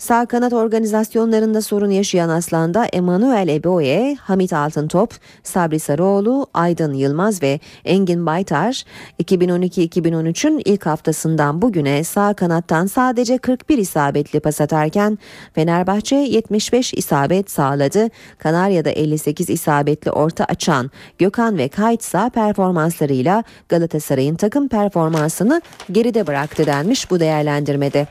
[0.01, 7.61] Sağ kanat organizasyonlarında sorun yaşayan Aslan'da Emanuel Eboye, Hamit Altıntop, Sabri Sarıoğlu, Aydın Yılmaz ve
[7.85, 8.85] Engin Baytar
[9.23, 15.19] 2012-2013'ün ilk haftasından bugüne sağ kanattan sadece 41 isabetli pas atarken
[15.55, 18.09] Fenerbahçe 75 isabet sağladı.
[18.39, 27.11] Kanarya'da 58 isabetli orta açan Gökhan ve Kaytsa performanslarıyla Galatasaray'ın takım performansını geride bıraktı denmiş
[27.11, 28.07] bu değerlendirmede.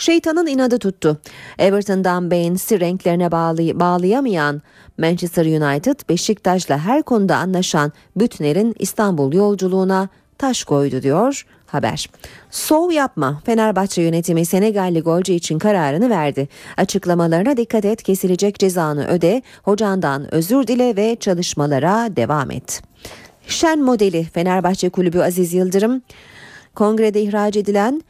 [0.00, 1.20] Şeytanın inadı tuttu.
[1.58, 4.62] Everton'dan Baines'i renklerine bağlay- bağlayamayan
[4.98, 12.10] Manchester United, Beşiktaş'la her konuda anlaşan Bütner'in İstanbul yolculuğuna taş koydu diyor haber.
[12.50, 13.42] Sov yapma.
[13.46, 16.48] Fenerbahçe yönetimi Senegalli golcü için kararını verdi.
[16.76, 22.82] Açıklamalarına dikkat et, kesilecek cezanı öde, hocandan özür dile ve çalışmalara devam et.
[23.46, 26.02] Şen modeli Fenerbahçe Kulübü Aziz Yıldırım,
[26.74, 28.02] kongrede ihraç edilen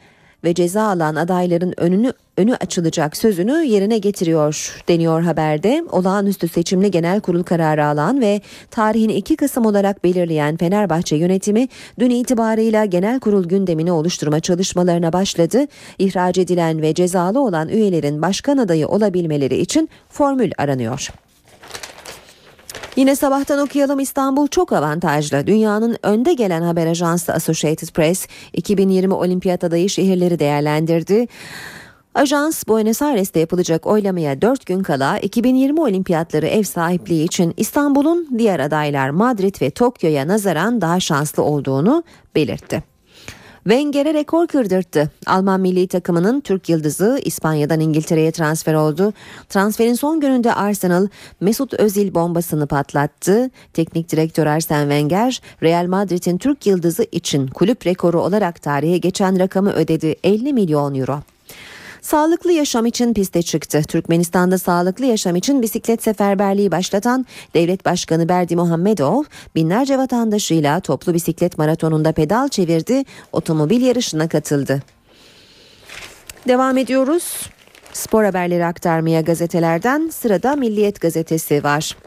[0.43, 5.83] ve ceza alan adayların önünü önü açılacak sözünü yerine getiriyor deniyor haberde.
[5.91, 11.67] Olağanüstü seçimli genel kurul kararı alan ve tarihini 2 Kasım olarak belirleyen Fenerbahçe yönetimi
[11.99, 15.67] dün itibarıyla genel kurul gündemini oluşturma çalışmalarına başladı.
[15.99, 21.09] İhraç edilen ve cezalı olan üyelerin başkan adayı olabilmeleri için formül aranıyor.
[22.95, 25.47] Yine sabahtan okuyalım İstanbul çok avantajlı.
[25.47, 31.27] Dünyanın önde gelen haber ajansı Associated Press 2020 olimpiyat adayı şehirleri değerlendirdi.
[32.15, 38.59] Ajans Buenos Aires'te yapılacak oylamaya 4 gün kala 2020 olimpiyatları ev sahipliği için İstanbul'un diğer
[38.59, 42.03] adaylar Madrid ve Tokyo'ya nazaran daha şanslı olduğunu
[42.35, 42.90] belirtti.
[43.63, 45.11] Wenger'e rekor kırdırttı.
[45.25, 49.13] Alman milli takımının Türk yıldızı İspanya'dan İngiltere'ye transfer oldu.
[49.49, 51.07] Transferin son gününde Arsenal
[51.41, 53.49] Mesut Özil bombasını patlattı.
[53.73, 59.71] Teknik direktör Arsene Wenger Real Madrid'in Türk yıldızı için kulüp rekoru olarak tarihe geçen rakamı
[59.71, 61.19] ödedi 50 milyon euro.
[62.01, 63.83] Sağlıklı yaşam için piste çıktı.
[63.87, 69.23] Türkmenistan'da sağlıklı yaşam için bisiklet seferberliği başlatan Devlet Başkanı Berdi Muhammedov
[69.55, 74.81] binlerce vatandaşıyla toplu bisiklet maratonunda pedal çevirdi, otomobil yarışına katıldı.
[76.47, 77.49] Devam ediyoruz.
[77.93, 81.97] Spor haberleri aktarmaya gazetelerden sırada Milliyet gazetesi var.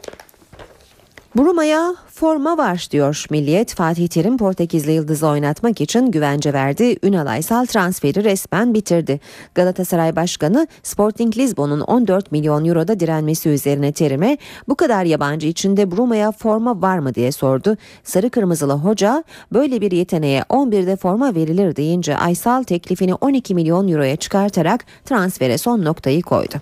[1.37, 3.73] Bruma'ya forma var diyor Milliyet.
[3.73, 6.97] Fatih Terim Portekizli Yıldız'ı oynatmak için güvence verdi.
[7.03, 9.19] Ünal Aysal transferi resmen bitirdi.
[9.55, 16.31] Galatasaray Başkanı Sporting Lisbon'un 14 milyon euroda direnmesi üzerine Terim'e bu kadar yabancı içinde Bruma'ya
[16.31, 17.77] forma var mı diye sordu.
[18.03, 19.23] Sarı Kırmızılı hoca
[19.53, 25.85] böyle bir yeteneğe 11'de forma verilir deyince Aysal teklifini 12 milyon euroya çıkartarak transfere son
[25.85, 26.55] noktayı koydu.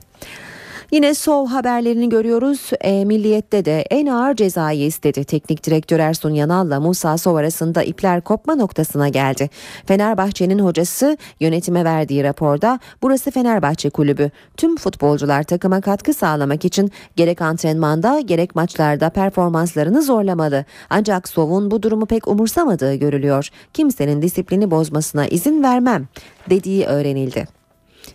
[0.93, 2.69] Yine Sov haberlerini görüyoruz.
[2.81, 5.23] E, Milliyet'te de en ağır cezayı istedi.
[5.23, 9.49] Teknik direktör Ersun Yanal'la Musa Sov arasında ipler kopma noktasına geldi.
[9.85, 14.31] Fenerbahçe'nin hocası yönetime verdiği raporda burası Fenerbahçe kulübü.
[14.57, 20.65] Tüm futbolcular takıma katkı sağlamak için gerek antrenmanda gerek maçlarda performanslarını zorlamalı.
[20.89, 23.49] Ancak Sov'un bu durumu pek umursamadığı görülüyor.
[23.73, 26.07] Kimsenin disiplini bozmasına izin vermem
[26.49, 27.47] dediği öğrenildi.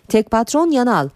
[0.07, 1.09] Tek patron Yanal.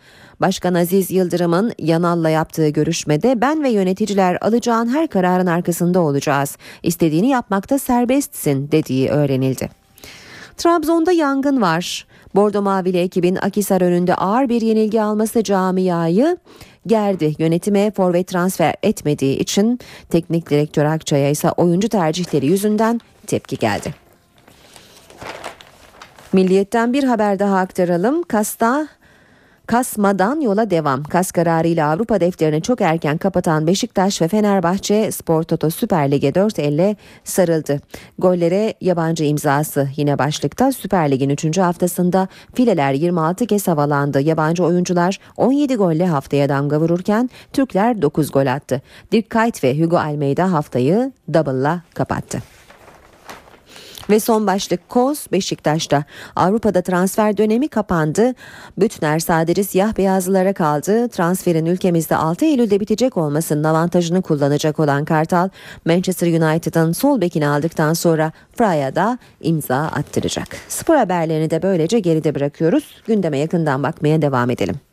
[0.43, 6.57] Başkan Aziz Yıldırım'ın Yanal'la yaptığı görüşmede ben ve yöneticiler alacağın her kararın arkasında olacağız.
[6.83, 9.69] İstediğini yapmakta serbestsin dediği öğrenildi.
[10.57, 12.07] Trabzon'da yangın var.
[12.35, 16.37] Bordo Mavili ekibin Akisar önünde ağır bir yenilgi alması camiayı
[16.87, 17.35] gerdi.
[17.39, 19.79] Yönetime forvet transfer etmediği için
[20.09, 23.93] teknik direktör Akçay'a ise oyuncu tercihleri yüzünden tepki geldi.
[26.33, 28.23] Milliyetten bir haber daha aktaralım.
[28.23, 28.87] Kasta
[29.67, 31.03] Kasmadan yola devam.
[31.03, 36.59] Kas kararıyla Avrupa defterini çok erken kapatan Beşiktaş ve Fenerbahçe Spor Toto Süper Lig'e 4
[36.59, 37.79] elle sarıldı.
[38.19, 41.57] Gollere yabancı imzası yine başlıkta Süper Lig'in 3.
[41.57, 44.21] haftasında fileler 26 kez havalandı.
[44.21, 48.81] Yabancı oyuncular 17 golle haftaya damga vururken Türkler 9 gol attı.
[49.11, 52.52] Dirk Kuyt ve Hugo Almeida haftayı double'la kapattı.
[54.09, 56.03] Ve son başlık Koz Beşiktaş'ta.
[56.35, 58.33] Avrupa'da transfer dönemi kapandı.
[58.77, 61.07] Bütner sadece siyah beyazlılara kaldı.
[61.09, 65.49] Transferin ülkemizde 6 Eylül'de bitecek olmasının avantajını kullanacak olan Kartal,
[65.85, 70.47] Manchester United'ın sol bekini aldıktan sonra Freya'da imza attıracak.
[70.67, 73.01] Spor haberlerini de böylece geride bırakıyoruz.
[73.07, 74.92] Gündeme yakından bakmaya devam edelim.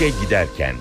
[0.00, 0.76] İşe giderken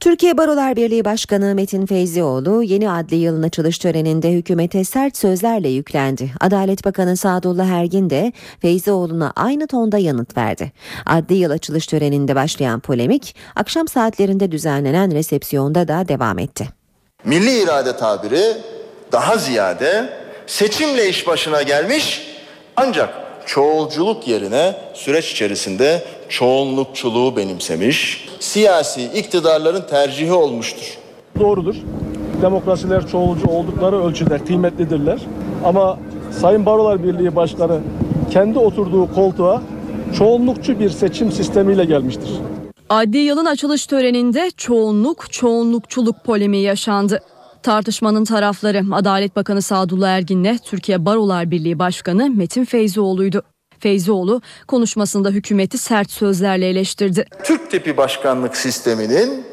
[0.00, 6.30] Türkiye Barolar Birliği Başkanı Metin Feyzioğlu yeni adli yılın açılış töreninde hükümete sert sözlerle yüklendi.
[6.40, 10.72] Adalet Bakanı Sadullah Ergin de Feyzioğlu'na aynı tonda yanıt verdi.
[11.06, 16.68] Adli yıl açılış töreninde başlayan polemik akşam saatlerinde düzenlenen resepsiyonda da devam etti.
[17.24, 18.56] Milli irade tabiri
[19.12, 20.10] daha ziyade
[20.46, 22.26] seçimle iş başına gelmiş
[22.76, 23.14] ancak
[23.46, 30.98] çoğulculuk yerine süreç içerisinde çoğunlukçuluğu benimsemiş, siyasi iktidarların tercihi olmuştur.
[31.40, 31.74] Doğrudur.
[32.42, 35.20] Demokrasiler çoğulcu oldukları ölçüde kıymetlidirler.
[35.64, 35.98] Ama
[36.40, 37.80] Sayın Barolar Birliği Başkanı
[38.30, 39.62] kendi oturduğu koltuğa
[40.18, 42.30] çoğunlukçu bir seçim sistemiyle gelmiştir.
[42.88, 47.20] Adli yılın açılış töreninde çoğunluk, çoğunlukçuluk polemiği yaşandı.
[47.62, 53.42] Tartışmanın tarafları Adalet Bakanı Sadullah Ergin'le Türkiye Barolar Birliği Başkanı Metin Feyzioğlu'ydu.
[53.86, 57.24] Feyzioğlu konuşmasında hükümeti sert sözlerle eleştirdi.
[57.44, 59.44] Türk tipi başkanlık sisteminin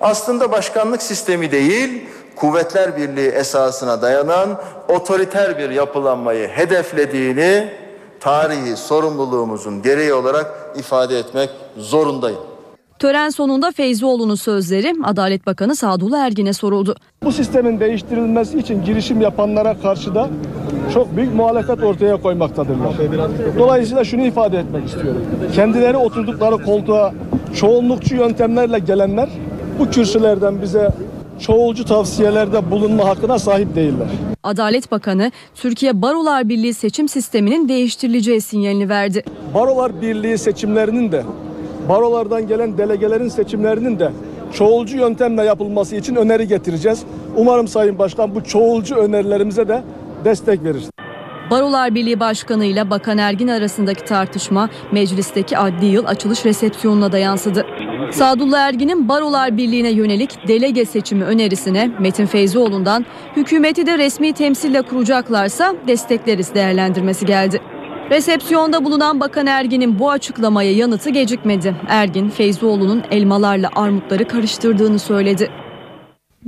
[0.00, 2.02] aslında başkanlık sistemi değil,
[2.36, 7.68] kuvvetler birliği esasına dayanan otoriter bir yapılanmayı hedeflediğini
[8.20, 10.46] tarihi sorumluluğumuzun gereği olarak
[10.78, 12.40] ifade etmek zorundayım.
[12.98, 16.96] Tören sonunda Feyzioğlu'nun sözleri Adalet Bakanı Sadullah Ergin'e soruldu.
[17.24, 20.30] Bu sistemin değiştirilmesi için girişim yapanlara karşı da
[20.94, 22.92] çok büyük muhalefet ortaya koymaktadırlar.
[23.58, 25.22] Dolayısıyla şunu ifade etmek istiyorum.
[25.54, 27.12] Kendileri oturdukları koltuğa
[27.54, 29.28] çoğunlukçu yöntemlerle gelenler
[29.78, 30.88] bu kürsülerden bize
[31.40, 34.08] çoğulcu tavsiyelerde bulunma hakkına sahip değiller.
[34.42, 39.24] Adalet Bakanı Türkiye Barolar Birliği seçim sisteminin değiştirileceği sinyalini verdi.
[39.54, 41.22] Barolar Birliği seçimlerinin de
[41.88, 44.10] barolardan gelen delegelerin seçimlerinin de
[44.52, 47.02] çoğulcu yöntemle yapılması için öneri getireceğiz.
[47.36, 49.82] Umarım Sayın Başkan bu çoğulcu önerilerimize de
[50.24, 50.82] destek verir.
[51.50, 57.66] Barolar Birliği Başkanı ile Bakan Ergin arasındaki tartışma meclisteki adli yıl açılış resepsiyonuna da yansıdı.
[58.12, 63.06] Sadullah Ergin'in Barolar Birliği'ne yönelik delege seçimi önerisine Metin Feyzioğlu'ndan
[63.36, 67.60] hükümeti de resmi temsille kuracaklarsa destekleriz değerlendirmesi geldi.
[68.10, 71.76] Resepsiyonda bulunan Bakan Ergin'in bu açıklamaya yanıtı gecikmedi.
[71.88, 75.50] Ergin, Feyzioğlu'nun elmalarla armutları karıştırdığını söyledi.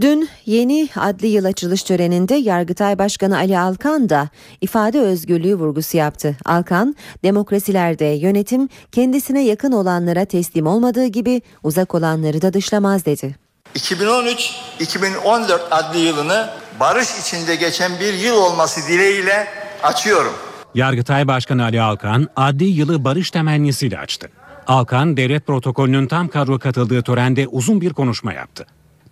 [0.00, 4.28] Dün yeni adli yıl açılış töreninde Yargıtay Başkanı Ali Alkan da
[4.60, 6.36] ifade özgürlüğü vurgusu yaptı.
[6.44, 13.36] Alkan, demokrasilerde yönetim kendisine yakın olanlara teslim olmadığı gibi uzak olanları da dışlamaz dedi.
[13.74, 19.46] 2013-2014 adli yılını barış içinde geçen bir yıl olması dileğiyle
[19.82, 20.32] açıyorum.
[20.74, 24.28] Yargıtay Başkanı Ali Alkan adli yılı barış temennisiyle açtı.
[24.66, 28.66] Alkan devlet protokolünün tam kadro katıldığı törende uzun bir konuşma yaptı.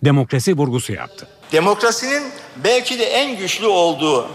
[0.05, 1.27] Demokrasi vurgusu yaptı.
[1.51, 2.23] Demokrasinin
[2.55, 4.27] belki de en güçlü olduğu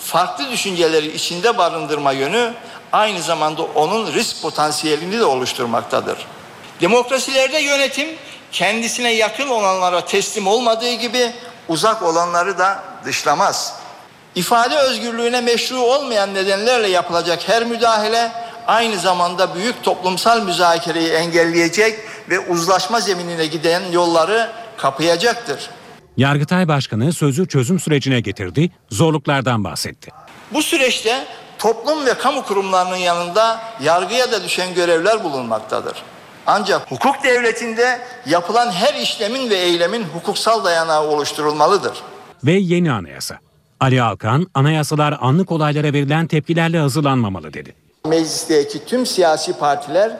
[0.00, 2.54] farklı düşünceleri içinde barındırma yönü
[2.92, 6.26] aynı zamanda onun risk potansiyelini de oluşturmaktadır.
[6.80, 8.08] Demokrasilerde yönetim
[8.52, 11.32] kendisine yakın olanlara teslim olmadığı gibi
[11.68, 13.74] uzak olanları da dışlamaz.
[14.34, 18.32] İfade özgürlüğüne meşru olmayan nedenlerle yapılacak her müdahale
[18.66, 21.98] aynı zamanda büyük toplumsal müzakereyi engelleyecek
[22.30, 25.70] ve uzlaşma zeminine giden yolları kapayacaktır.
[26.16, 30.10] Yargıtay Başkanı sözü çözüm sürecine getirdi, zorluklardan bahsetti.
[30.52, 31.24] Bu süreçte
[31.58, 35.94] toplum ve kamu kurumlarının yanında yargıya da düşen görevler bulunmaktadır.
[36.46, 41.98] Ancak hukuk devletinde yapılan her işlemin ve eylemin hukuksal dayanağı oluşturulmalıdır.
[42.44, 43.38] Ve yeni anayasa.
[43.80, 47.74] Ali Alkan, anayasalar anlık olaylara verilen tepkilerle hazırlanmamalı dedi.
[48.06, 50.16] Meclisteki tüm siyasi partiler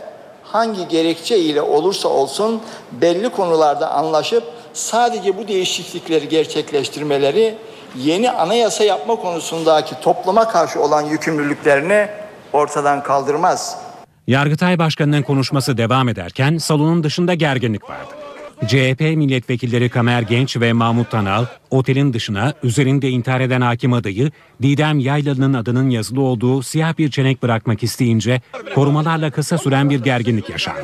[0.52, 2.60] hangi gerekçe ile olursa olsun
[2.92, 7.58] belli konularda anlaşıp sadece bu değişiklikleri gerçekleştirmeleri
[7.96, 12.08] yeni anayasa yapma konusundaki topluma karşı olan yükümlülüklerini
[12.52, 13.78] ortadan kaldırmaz.
[14.26, 18.25] Yargıtay Başkanı'nın konuşması devam ederken salonun dışında gerginlik vardı.
[18.66, 24.30] CHP milletvekilleri Kamer Genç ve Mahmut Tanal otelin dışına üzerinde intihar eden hakim adayı
[24.62, 28.40] Didem Yaylalı'nın adının yazılı olduğu siyah bir çenek bırakmak isteyince
[28.74, 30.80] korumalarla kısa süren bir gerginlik yaşandı.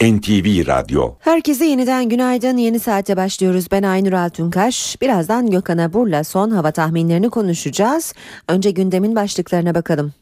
[0.00, 2.56] NTV Radyo Herkese yeniden günaydın.
[2.56, 3.66] Yeni saate başlıyoruz.
[3.72, 4.96] Ben Aynur Altunkaş.
[5.02, 8.14] Birazdan Gökhan Abur'la son hava tahminlerini konuşacağız.
[8.48, 10.12] Önce gündemin başlıklarına bakalım.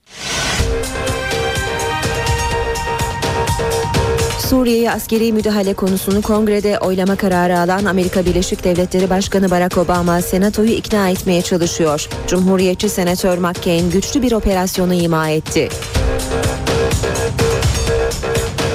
[4.55, 10.71] Suriye'ye askeri müdahale konusunu kongrede oylama kararı alan Amerika Birleşik Devletleri Başkanı Barack Obama senatoyu
[10.71, 12.09] ikna etmeye çalışıyor.
[12.27, 15.69] Cumhuriyetçi Senatör McCain güçlü bir operasyonu ima etti.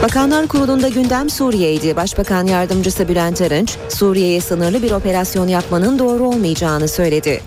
[0.03, 1.95] Bakanlar Kurulu'nda gündem Suriye'ydi.
[1.95, 7.41] Başbakan Yardımcısı Bülent Arınç, Suriye'ye sınırlı bir operasyon yapmanın doğru olmayacağını söyledi.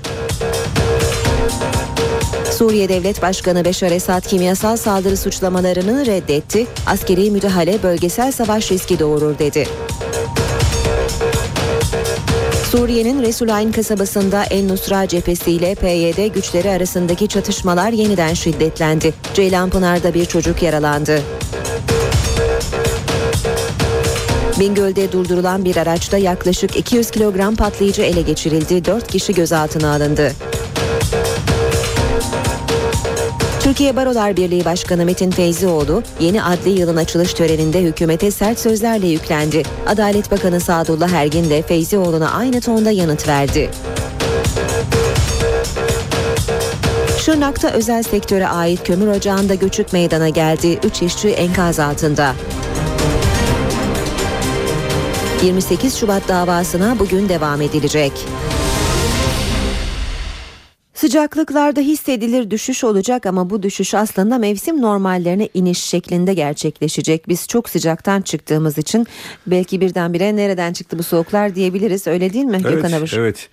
[2.62, 6.66] Suriye Devlet Başkanı Beşar Esad kimyasal saldırı suçlamalarını reddetti.
[6.86, 9.66] Askeri müdahale bölgesel savaş riski doğurur dedi.
[12.70, 19.14] Suriye'nin Resulayn kasabasında El Nusra cephesi ile PYD güçleri arasındaki çatışmalar yeniden şiddetlendi.
[19.34, 21.22] Ceylanpınar'da bir çocuk yaralandı.
[24.60, 28.84] Bingöl'de durdurulan bir araçta yaklaşık 200 kilogram patlayıcı ele geçirildi.
[28.84, 30.32] 4 kişi gözaltına alındı.
[33.72, 39.62] Türkiye Barolar Birliği Başkanı Metin Feyzioğlu yeni adli yılın açılış töreninde hükümete sert sözlerle yüklendi.
[39.86, 43.70] Adalet Bakanı Sadullah Ergin de Feyzioğlu'na aynı tonda yanıt verdi.
[47.18, 50.78] Şırnak'ta özel sektöre ait kömür ocağında göçük meydana geldi.
[50.84, 52.34] 3 işçi enkaz altında.
[55.42, 58.12] 28 Şubat davasına bugün devam edilecek.
[61.02, 67.28] Sıcaklıklarda hissedilir düşüş olacak ama bu düşüş aslında mevsim normallerine iniş şeklinde gerçekleşecek.
[67.28, 69.06] Biz çok sıcaktan çıktığımız için
[69.46, 73.12] belki birdenbire nereden çıktı bu soğuklar diyebiliriz öyle değil mi evet, Gökhan Abur?
[73.16, 73.48] Evet.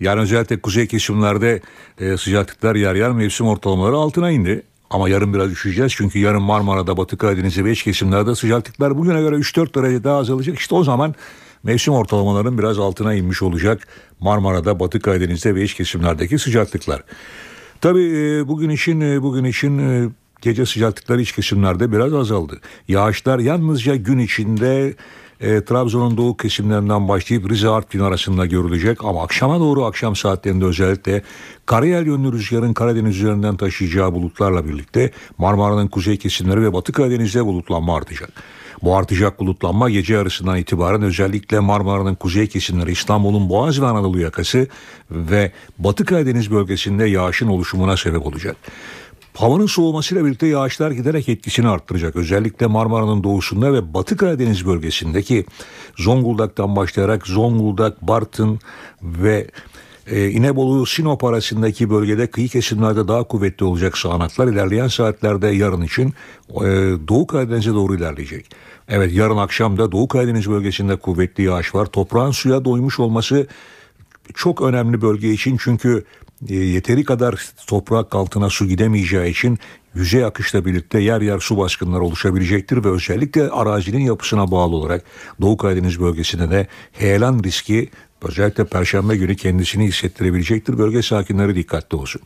[0.00, 1.60] Yani özellikle kuzey kesimlerde
[2.00, 4.62] e, sıcaklıklar yer yer mevsim ortalamaları altına indi.
[4.90, 9.36] Ama yarın biraz düşeceğiz çünkü yarın Marmara'da, Batı Karadeniz'de ve iç kesimlerde sıcaklıklar bugüne göre
[9.36, 10.58] 3-4 derece daha azalacak.
[10.58, 11.14] İşte o zaman
[11.62, 13.88] mevsim ortalamaların biraz altına inmiş olacak
[14.20, 17.02] Marmara'da, Batı Karadeniz'de ve iç kesimlerdeki sıcaklıklar.
[17.80, 20.08] Tabii e, bugün için e, bugün için e,
[20.42, 22.60] gece sıcaklıkları iç kesimlerde biraz azaldı.
[22.88, 24.94] Yağışlar yalnızca gün içinde
[25.40, 31.22] e, Trabzon'un doğu kesimlerinden başlayıp Rize Artvin arasında görülecek ama akşama doğru akşam saatlerinde özellikle
[31.66, 37.96] karayel yönlü rüzgarın Karadeniz üzerinden taşıyacağı bulutlarla birlikte Marmara'nın kuzey kesimleri ve Batı Karadeniz'de bulutlanma
[37.96, 38.30] artacak.
[38.82, 44.66] Bu artacak bulutlanma gece yarısından itibaren özellikle Marmara'nın kuzey kesimleri, İstanbul'un Boğaz ve Anadolu yakası
[45.10, 48.56] ve Batı Karadeniz bölgesinde yağışın oluşumuna sebep olacak.
[49.34, 52.16] Havanın soğumasıyla birlikte yağışlar giderek etkisini arttıracak.
[52.16, 55.44] Özellikle Marmara'nın doğusunda ve Batı Karadeniz bölgesindeki
[55.96, 58.60] Zonguldak'tan başlayarak Zonguldak, Bartın
[59.02, 59.46] ve
[60.06, 66.14] e, İnebolu, Sinop arasındaki bölgede kıyı kesimlerde daha kuvvetli olacak sağanaklar ilerleyen saatlerde yarın için
[66.50, 66.64] e,
[67.08, 68.46] Doğu Karadeniz'e doğru ilerleyecek.
[68.88, 71.86] Evet yarın akşam da Doğu Karadeniz bölgesinde kuvvetli yağış var.
[71.86, 73.46] Toprağın suya doymuş olması
[74.34, 76.04] çok önemli bölge için çünkü
[76.48, 79.58] e, yeteri kadar toprak altına su gidemeyeceği için
[79.94, 85.04] yüzey akışla birlikte yer yer su baskınları oluşabilecektir ve özellikle arazinin yapısına bağlı olarak
[85.40, 87.90] Doğu Karadeniz bölgesinde de heyelan riski
[88.22, 90.78] özellikle perşembe günü kendisini hissettirebilecektir.
[90.78, 92.20] Bölge sakinleri dikkatli olsun.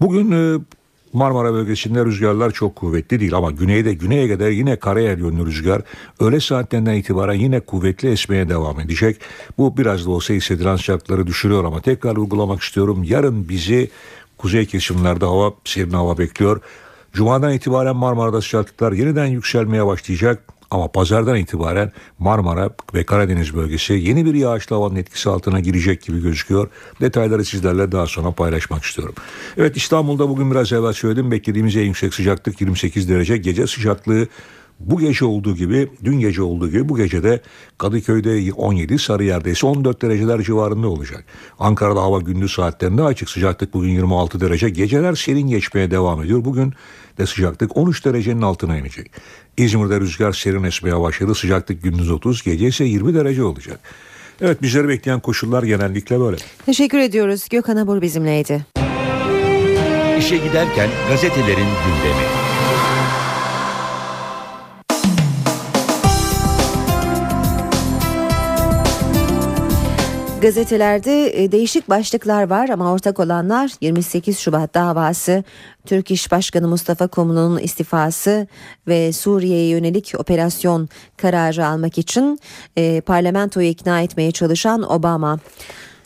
[0.00, 0.58] Bugün e,
[1.12, 5.82] Marmara bölgesinde rüzgarlar çok kuvvetli değil ama güneyde güneye kadar yine karayel yönlü rüzgar
[6.20, 9.20] öğle saatlerinden itibaren yine kuvvetli esmeye devam edecek.
[9.58, 13.04] Bu biraz da olsa hissedilen sıcaklıkları düşürüyor ama tekrar uygulamak istiyorum.
[13.04, 13.90] Yarın bizi
[14.38, 16.60] kuzey kesimlerde hava serin hava bekliyor.
[17.12, 20.57] Cuma'dan itibaren Marmara'da sıcaklıklar yeniden yükselmeye başlayacak.
[20.70, 26.22] Ama pazardan itibaren Marmara ve Karadeniz bölgesi yeni bir yağışlı havanın etkisi altına girecek gibi
[26.22, 26.68] gözüküyor.
[27.00, 29.14] Detayları sizlerle daha sonra paylaşmak istiyorum.
[29.56, 31.30] Evet İstanbul'da bugün biraz evvel söyledim.
[31.30, 33.36] Beklediğimiz en yüksek sıcaklık 28 derece.
[33.36, 34.26] Gece sıcaklığı
[34.80, 37.40] bu gece olduğu gibi dün gece olduğu gibi bu gece de
[37.78, 41.24] Kadıköy'de 17 Sarıyer'de ise 14 dereceler civarında olacak.
[41.58, 44.70] Ankara'da hava gündüz saatlerinde açık sıcaklık bugün 26 derece.
[44.70, 46.44] Geceler serin geçmeye devam ediyor.
[46.44, 46.74] Bugün
[47.18, 49.10] de sıcaklık 13 derecenin altına inecek.
[49.56, 51.34] İzmir'de rüzgar serin esmeye başladı.
[51.34, 53.80] Sıcaklık gündüz 30 gece ise 20 derece olacak.
[54.40, 56.36] Evet bizleri bekleyen koşullar genellikle böyle.
[56.66, 57.48] Teşekkür ediyoruz.
[57.50, 58.66] Gökhan Abur bizimleydi.
[60.18, 62.47] İşe giderken gazetelerin gündemi.
[70.42, 75.44] Gazetelerde e, değişik başlıklar var ama ortak olanlar 28 Şubat davası,
[75.86, 78.46] Türk İş Başkanı Mustafa Kumlu'nun istifası
[78.88, 82.40] ve Suriye'ye yönelik operasyon kararı almak için
[82.76, 85.38] e, parlamentoyu ikna etmeye çalışan Obama.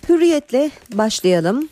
[0.08, 1.68] Hürriyetle başlayalım.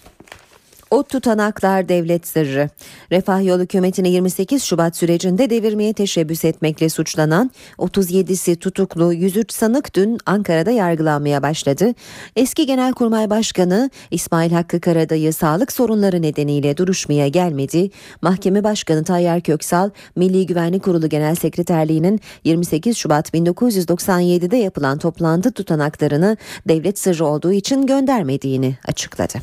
[0.90, 2.70] O tutanaklar devlet sırrı.
[3.12, 10.18] Refah Yol hükümetini 28 Şubat sürecinde devirmeye teşebbüs etmekle suçlanan 37'si tutuklu 103 sanık dün
[10.26, 11.94] Ankara'da yargılanmaya başladı.
[12.36, 17.90] Eski Genelkurmay Başkanı İsmail Hakkı Karadayı sağlık sorunları nedeniyle duruşmaya gelmedi.
[18.22, 26.36] Mahkeme Başkanı Tayyar Köksal, Milli Güvenlik Kurulu Genel Sekreterliği'nin 28 Şubat 1997'de yapılan toplantı tutanaklarını
[26.68, 29.34] devlet sırrı olduğu için göndermediğini açıkladı.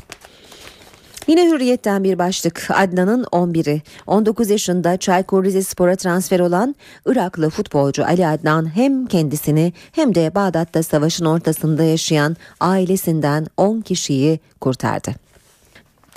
[1.28, 6.74] Yine hürriyetten bir başlık Adnan'ın 11'i 19 yaşında Çaykur Rizespor'a transfer olan
[7.06, 14.40] Iraklı futbolcu Ali Adnan hem kendisini hem de Bağdat'ta savaşın ortasında yaşayan ailesinden 10 kişiyi
[14.60, 15.27] kurtardı.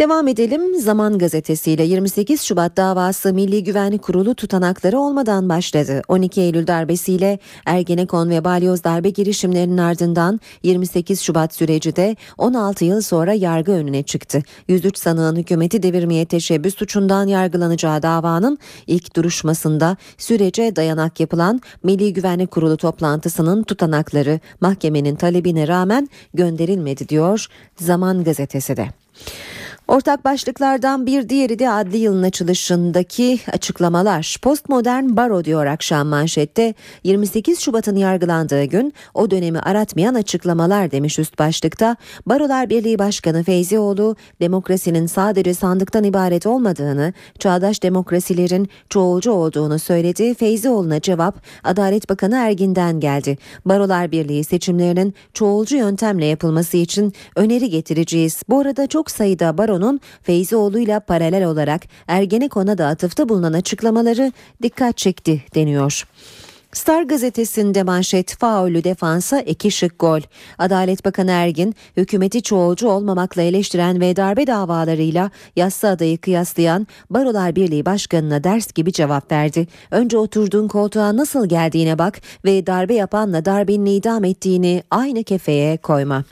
[0.02, 6.02] Devam edelim Zaman gazetesiyle 28 Şubat davası Milli Güvenlik Kurulu tutanakları olmadan başladı.
[6.08, 13.02] 12 Eylül darbesiyle Ergenekon ve Balyoz darbe girişimlerinin ardından 28 Şubat süreci de 16 yıl
[13.02, 14.43] sonra yargı önüne çıktı.
[14.68, 22.52] 103 sanığın hükümeti devirmeye teşebbüs suçundan yargılanacağı davanın ilk duruşmasında sürece dayanak yapılan Milli Güvenlik
[22.52, 28.88] Kurulu toplantısının tutanakları mahkemenin talebine rağmen gönderilmedi diyor Zaman gazetesi de.
[29.92, 34.38] Ortak başlıklardan bir diğeri de adli yılın açılışındaki açıklamalar.
[34.42, 36.74] Postmodern baro diyor akşam manşette.
[37.04, 41.96] 28 Şubat'ın yargılandığı gün o dönemi aratmayan açıklamalar demiş üst başlıkta.
[42.26, 50.34] Barolar Birliği Başkanı Feyzioğlu demokrasinin sadece sandıktan ibaret olmadığını, çağdaş demokrasilerin çoğulcu olduğunu söyledi.
[50.34, 53.38] Feyzioğlu'na cevap Adalet Bakanı Ergin'den geldi.
[53.66, 58.44] Barolar Birliği seçimlerinin çoğulcu yöntemle yapılması için öneri getireceğiz.
[58.50, 64.98] Bu arada çok sayıda baro Erdoğan'ın Feyzioğlu'yla paralel olarak Ergenekon'a da atıfta bulunan açıklamaları dikkat
[64.98, 66.04] çekti deniyor.
[66.74, 70.22] Star gazetesinde manşet faulü defansa iki şık gol.
[70.58, 77.86] Adalet Bakanı Ergin hükümeti çoğulcu olmamakla eleştiren ve darbe davalarıyla yassı adayı kıyaslayan Barolar Birliği
[77.86, 79.68] Başkanı'na ders gibi cevap verdi.
[79.92, 86.24] Önce oturduğun koltuğa nasıl geldiğine bak ve darbe yapanla darbenin idam ettiğini aynı kefeye koyma.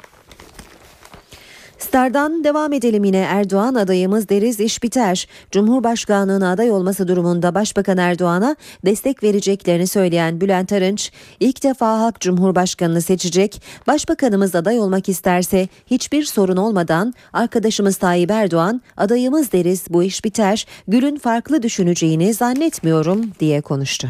[1.79, 5.27] Star'dan devam edelim yine Erdoğan adayımız deriz iş biter.
[5.51, 8.55] Cumhurbaşkanlığına aday olması durumunda Başbakan Erdoğan'a
[8.85, 13.61] destek vereceklerini söyleyen Bülent Arınç ilk defa halk Cumhurbaşkanını seçecek.
[13.87, 20.65] Başbakanımız aday olmak isterse hiçbir sorun olmadan arkadaşımız Tayyip Erdoğan adayımız deriz bu iş biter.
[20.87, 24.07] Gül'ün farklı düşüneceğini zannetmiyorum diye konuştu.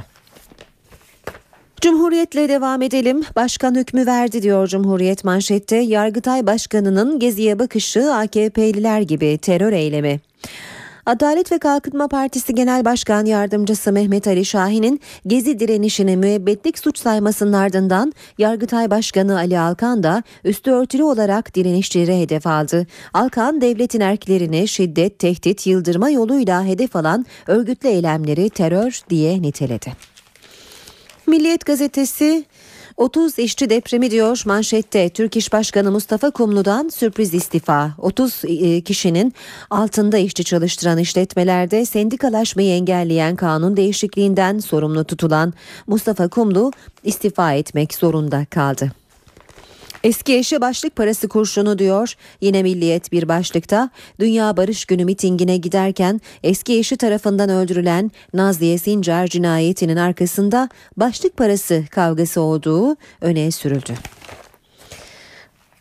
[1.81, 3.23] Cumhuriyetle devam edelim.
[3.35, 5.75] Başkan hükmü verdi diyor Cumhuriyet manşette.
[5.75, 10.19] Yargıtay Başkanı'nın geziye bakışı AKP'liler gibi terör eylemi.
[11.05, 17.53] Adalet ve Kalkınma Partisi Genel Başkan Yardımcısı Mehmet Ali Şahin'in gezi direnişini müebbetlik suç saymasının
[17.53, 22.87] ardından Yargıtay Başkanı Ali Alkan da üstü örtülü olarak direnişçileri hedef aldı.
[23.13, 30.08] Alkan devletin erklerini şiddet, tehdit, yıldırma yoluyla hedef alan örgütlü eylemleri terör diye niteledi.
[31.29, 32.45] Milliyet gazetesi
[32.97, 35.09] 30 işçi depremi diyor manşette.
[35.09, 37.91] Türk İş Başkanı Mustafa Kumlu'dan sürpriz istifa.
[37.97, 39.33] 30 e, kişinin
[39.69, 45.53] altında işçi çalıştıran işletmelerde sendikalaşmayı engelleyen kanun değişikliğinden sorumlu tutulan
[45.87, 46.71] Mustafa Kumlu
[47.03, 48.91] istifa etmek zorunda kaldı.
[50.03, 52.13] Eski eşi başlık parası kurşunu diyor.
[52.41, 53.89] Yine Milliyet bir başlıkta
[54.19, 61.83] Dünya Barış Günü mitingine giderken eski eşi tarafından öldürülen Nazliye Sincar cinayetinin arkasında başlık parası
[61.91, 63.93] kavgası olduğu öne sürüldü.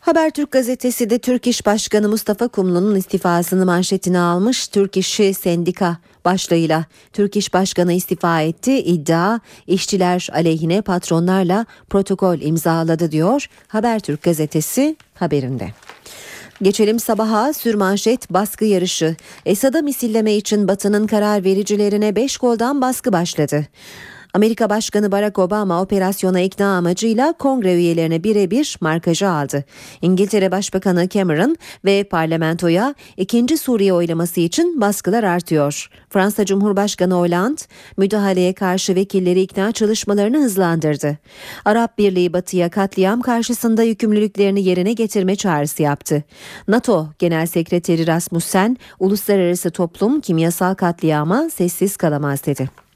[0.09, 4.67] Habertürk gazetesi de Türk İş Başkanı Mustafa Kumlu'nun istifasını manşetine almış.
[4.67, 8.79] Türk İş'i sendika başlığıyla Türk İş Başkanı istifa etti.
[8.79, 15.69] İddia işçiler aleyhine patronlarla protokol imzaladı diyor Habertürk gazetesi haberinde.
[16.61, 19.15] Geçelim sabaha sürmanşet baskı yarışı.
[19.45, 23.67] Esad'a misilleme için Batı'nın karar vericilerine 5 goldan baskı başladı.
[24.33, 29.63] Amerika Başkanı Barack Obama operasyona ikna amacıyla kongre üyelerine birebir markajı aldı.
[30.01, 31.55] İngiltere Başbakanı Cameron
[31.85, 35.89] ve parlamentoya ikinci Suriye oylaması için baskılar artıyor.
[36.09, 37.61] Fransa Cumhurbaşkanı Hollande
[37.97, 41.17] müdahaleye karşı vekilleri ikna çalışmalarını hızlandırdı.
[41.65, 46.23] Arap Birliği Batı'ya katliam karşısında yükümlülüklerini yerine getirme çağrısı yaptı.
[46.67, 52.88] NATO Genel Sekreteri Rasmussen uluslararası toplum kimyasal katliama sessiz kalamaz dedi.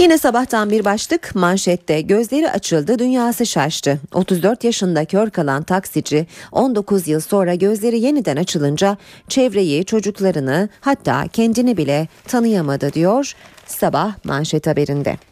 [0.00, 3.98] Yine sabahtan bir başlık manşette gözleri açıldı dünyası şaştı.
[4.14, 8.96] 34 yaşında kör kalan taksici 19 yıl sonra gözleri yeniden açılınca
[9.28, 13.32] çevreyi çocuklarını hatta kendini bile tanıyamadı diyor
[13.66, 15.29] sabah manşet haberinde.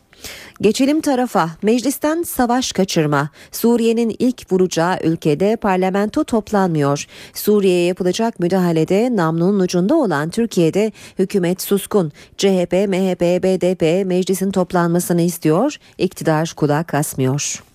[0.60, 1.50] Geçelim tarafa.
[1.62, 3.28] Meclisten savaş kaçırma.
[3.52, 7.06] Suriye'nin ilk vuracağı ülkede parlamento toplanmıyor.
[7.34, 12.12] Suriye'ye yapılacak müdahalede namlunun ucunda olan Türkiye'de hükümet suskun.
[12.36, 15.76] CHP, MHP, BDP meclisin toplanmasını istiyor.
[15.98, 17.67] İktidar kulak asmıyor.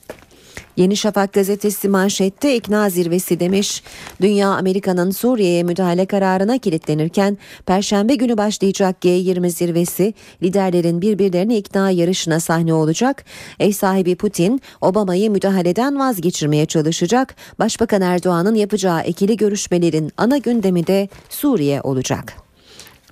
[0.77, 3.83] Yeni Şafak gazetesi manşette ikna zirvesi demiş.
[4.21, 10.13] Dünya Amerika'nın Suriye'ye müdahale kararına kilitlenirken Perşembe günü başlayacak G20 zirvesi
[10.43, 13.25] liderlerin birbirlerini ikna yarışına sahne olacak.
[13.59, 17.35] Ev sahibi Putin Obama'yı müdahaleden vazgeçirmeye çalışacak.
[17.59, 22.33] Başbakan Erdoğan'ın yapacağı ikili görüşmelerin ana gündemi de Suriye olacak.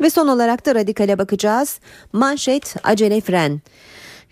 [0.01, 1.79] Ve son olarak da radikale bakacağız.
[2.13, 3.61] Manşet acele fren.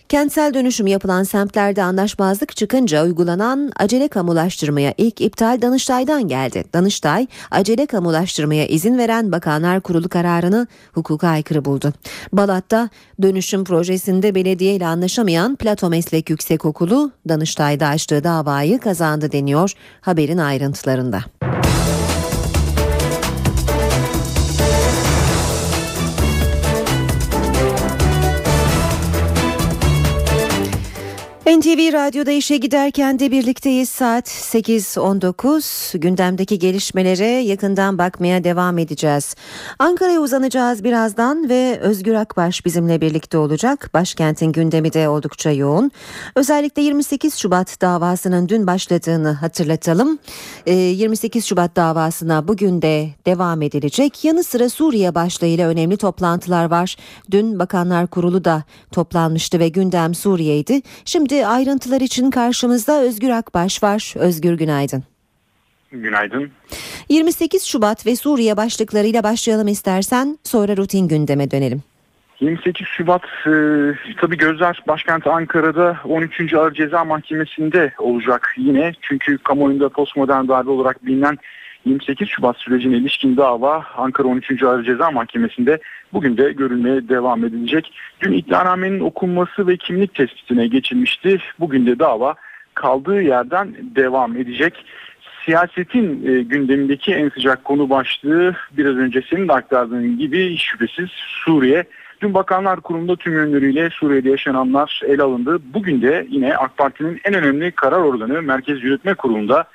[0.10, 6.64] Kentsel dönüşüm yapılan semtlerde anlaşmazlık çıkınca uygulanan acele kamulaştırmaya ilk iptal Danıştay'dan geldi.
[6.74, 11.94] Danıştay, acele kamulaştırmaya izin veren Bakanlar Kurulu kararını hukuka aykırı buldu.
[12.34, 12.90] Balat'ta
[13.22, 21.24] dönüşüm projesinde belediye ile anlaşamayan Plato Meslek Yüksekokulu Danıştay'da açtığı davayı kazandı deniyor haberin ayrıntılarında.
[31.50, 39.36] NTV Radyo'da işe giderken de birlikteyiz saat 8.19 gündemdeki gelişmelere yakından bakmaya devam edeceğiz.
[39.80, 43.90] Ankara'ya uzanacağız birazdan ve Özgür Akbaş bizimle birlikte olacak.
[43.94, 45.92] Başkentin gündemi de oldukça yoğun.
[46.36, 50.20] Özellikle 28 Şubat davasının dün başladığını hatırlatalım.
[50.66, 54.26] 28 Şubat davasına bugün de devam edilecek.
[54.26, 56.96] Yanı sıra Suriye başlığıyla önemli toplantılar var.
[57.32, 60.82] Dün Bakanlar Kurulu da toplanmıştı ve gündem Suriye'ydi.
[61.40, 64.14] Şimdi ayrıntılar için karşımızda Özgür Akbaş var.
[64.16, 65.04] Özgür günaydın.
[65.92, 66.52] Günaydın.
[67.10, 71.84] 28 Şubat ve Suriye başlıklarıyla başlayalım istersen sonra rutin gündeme dönelim.
[72.40, 73.52] 28 Şubat e,
[74.22, 76.54] tabi gözler başkent Ankara'da 13.
[76.54, 78.94] Ağır Ceza Mahkemesi'nde olacak yine.
[79.02, 81.38] Çünkü kamuoyunda postmodern darbe olarak bilinen
[81.86, 84.64] 28 Şubat sürecine ilişkin dava Ankara 13.
[84.64, 85.80] Ağır Ceza Mahkemesi'nde
[86.14, 87.94] bugün de görülmeye devam edilecek.
[88.22, 91.38] Dün iddianamenin okunması ve kimlik tespitine geçilmişti.
[91.60, 92.36] Bugün de dava
[92.74, 94.86] kaldığı yerden devam edecek.
[95.46, 101.10] Siyasetin e, gündemindeki en sıcak konu başlığı biraz önce senin de aktardığın gibi şüphesiz
[101.46, 101.84] Suriye.
[102.22, 105.60] Dün Bakanlar Kurulu'nda tüm yönleriyle Suriye'de yaşananlar ele alındı.
[105.74, 109.66] Bugün de yine AK Parti'nin en önemli karar organı Merkez Yürütme Kurulu'nda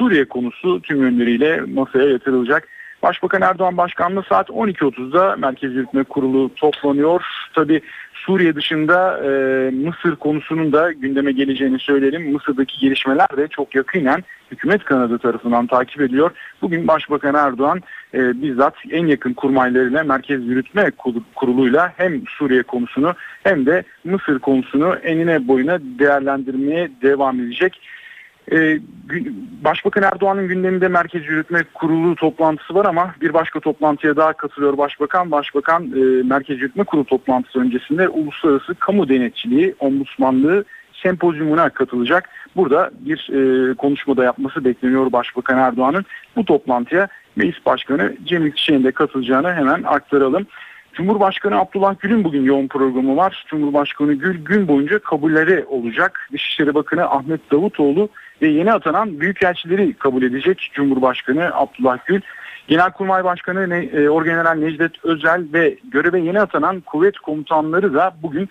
[0.00, 2.68] Suriye konusu tüm yönleriyle masaya yatırılacak.
[3.02, 7.22] Başbakan Erdoğan Başkanlığı saat 12.30'da Merkez Yürütme Kurulu toplanıyor.
[7.54, 7.80] Tabi
[8.14, 9.30] Suriye dışında e,
[9.70, 12.32] Mısır konusunun da gündeme geleceğini söyleyelim.
[12.32, 16.30] Mısır'daki gelişmeler de çok yakinen hükümet kanadı tarafından takip ediliyor.
[16.62, 17.80] Bugün Başbakan Erdoğan
[18.14, 20.90] e, bizzat en yakın kurmaylarıyla Merkez Yürütme
[21.34, 27.80] Kurulu'yla hem Suriye konusunu hem de Mısır konusunu enine boyuna değerlendirmeye devam edecek.
[28.52, 28.78] Ee,
[29.64, 35.30] Başbakan Erdoğan'ın gündeminde Merkez Yürütme Kurulu toplantısı var ama bir başka toplantıya daha katılıyor Başbakan.
[35.30, 40.64] Başbakan e, Merkez Yürütme Kurulu toplantısı öncesinde Uluslararası Kamu Denetçiliği Ombudsmanlığı
[41.02, 42.28] sempozyumuna katılacak.
[42.56, 46.04] Burada bir e, konuşmada yapması bekleniyor Başbakan Erdoğan'ın.
[46.36, 50.46] Bu toplantıya Meclis Başkanı Cemil Çiçek'in de katılacağını hemen aktaralım.
[50.92, 53.44] Cumhurbaşkanı Abdullah Gül'ün bugün yoğun programı var.
[53.48, 56.28] Cumhurbaşkanı Gül gün boyunca kabulleri olacak.
[56.32, 58.08] Dışişleri Bakanı Ahmet Davutoğlu
[58.42, 62.20] ve yeni atanan büyükelçileri kabul edecek Cumhurbaşkanı Abdullah Gül.
[62.68, 68.48] Genelkurmay Başkanı e, Orgeneral Necdet Özel ve göreve yeni atanan kuvvet komutanları da bugün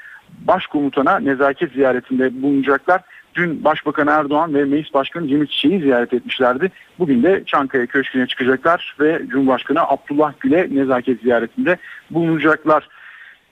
[0.47, 3.01] başkomutana nezaket ziyaretinde bulunacaklar.
[3.35, 6.71] Dün Başbakan Erdoğan ve Meclis Başkanı Cemil Çiçek'i ziyaret etmişlerdi.
[6.99, 11.77] Bugün de Çankaya Köşkü'ne çıkacaklar ve Cumhurbaşkanı Abdullah Gül'e nezaket ziyaretinde
[12.11, 12.87] bulunacaklar.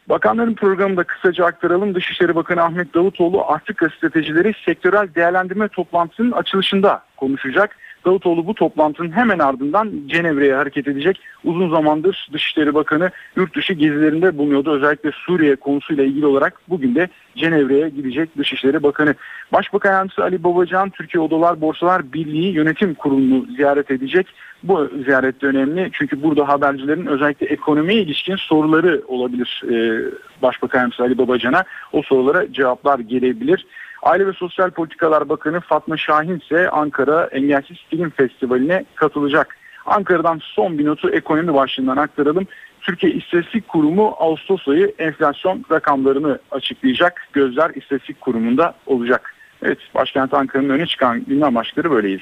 [0.09, 1.95] Bakanların programında kısaca aktaralım.
[1.95, 7.75] Dışişleri Bakanı Ahmet Davutoğlu Afrika stratejileri sektörel değerlendirme toplantısının açılışında konuşacak.
[8.05, 11.19] Davutoğlu bu toplantının hemen ardından Cenevre'ye hareket edecek.
[11.43, 14.71] Uzun zamandır Dışişleri Bakanı yurt dışı gezilerinde bulunuyordu.
[14.71, 19.15] Özellikle Suriye konusuyla ilgili olarak bugün de Cenevre'ye gidecek Dışişleri Bakanı.
[19.53, 24.27] Başbakan Yardımcısı Ali Babacan Türkiye Odalar Borsalar Birliği Yönetim Kurulu'nu ziyaret edecek.
[24.63, 30.05] Bu ziyaret de önemli çünkü burada habercilerin özellikle ekonomiye ilişkin soruları olabilir e,
[30.41, 31.63] Başbakan Yardımcısı Ali Babacan'a.
[31.93, 33.65] O sorulara cevaplar gelebilir.
[34.07, 39.57] Aile ve Sosyal Politikalar Bakanı Fatma Şahin ise Ankara Engelsiz Film Festivali'ne katılacak.
[39.85, 42.47] Ankara'dan son bir notu ekonomi başlığından aktaralım.
[42.81, 47.27] Türkiye İstatistik Kurumu Ağustos ayı enflasyon rakamlarını açıklayacak.
[47.33, 49.33] Gözler İstatistik Kurumu'nda olacak.
[49.61, 52.21] Evet başkent Ankara'nın öne çıkan gündem başlıkları böyleyiz.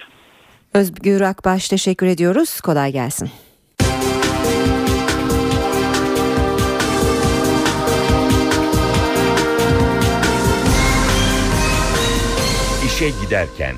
[0.73, 2.61] Özgür Akbaş teşekkür ediyoruz.
[2.61, 3.29] Kolay gelsin.
[12.95, 13.75] İşe giderken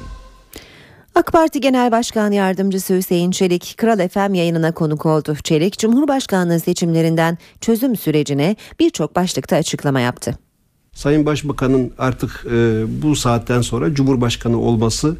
[1.16, 5.36] AK Parti Genel Başkan Yardımcısı Hüseyin Çelik, Kral FM yayınına konuk oldu.
[5.44, 10.38] Çelik, Cumhurbaşkanlığı seçimlerinden çözüm sürecine birçok başlıkta açıklama yaptı.
[10.94, 15.18] Sayın Başbakan'ın artık e, bu saatten sonra Cumhurbaşkanı olması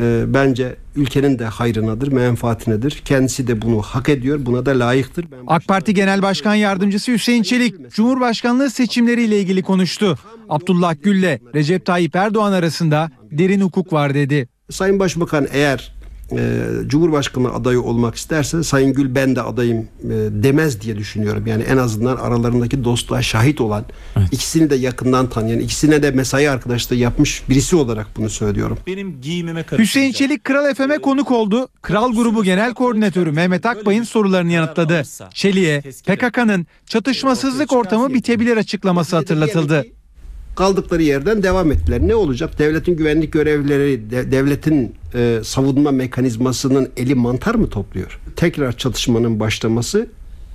[0.00, 2.90] e, bence ülkenin de hayrınadır, menfaatinedir.
[3.04, 5.26] Kendisi de bunu hak ediyor, buna da layıktır.
[5.32, 10.18] Ben AK Parti Genel Başkan Yardımcısı Hüseyin Çelik, Cumhurbaşkanlığı seçimleriyle ilgili konuştu.
[10.48, 14.48] Abdullah Gül'le Recep Tayyip Erdoğan arasında derin hukuk var dedi.
[14.70, 15.97] Sayın Başbakan eğer
[16.32, 21.46] e, Cumhurbaşkanı adayı olmak isterse Sayın Gül ben de adayım e, demez diye düşünüyorum.
[21.46, 23.84] Yani en azından aralarındaki dostluğa şahit olan,
[24.32, 28.78] ikisini de yakından tanıyan, ikisine de mesai arkadaşlığı yapmış birisi olarak bunu söylüyorum.
[28.86, 31.68] Benim giyimime Hüseyin Çelik Kral FM'e konuk oldu.
[31.82, 35.02] Kral Grubu Genel Koordinatörü Mehmet Akbay'ın sorularını yanıtladı.
[35.34, 39.84] Çelik'e PKK'nın çatışmasızlık ortamı bitebilir açıklaması hatırlatıldı
[40.58, 42.00] kaldıkları yerden devam ettiler.
[42.00, 42.58] Ne olacak?
[42.58, 48.20] Devletin güvenlik görevlileri, de, devletin e, savunma mekanizmasının eli mantar mı topluyor?
[48.36, 50.06] Tekrar çatışmanın başlaması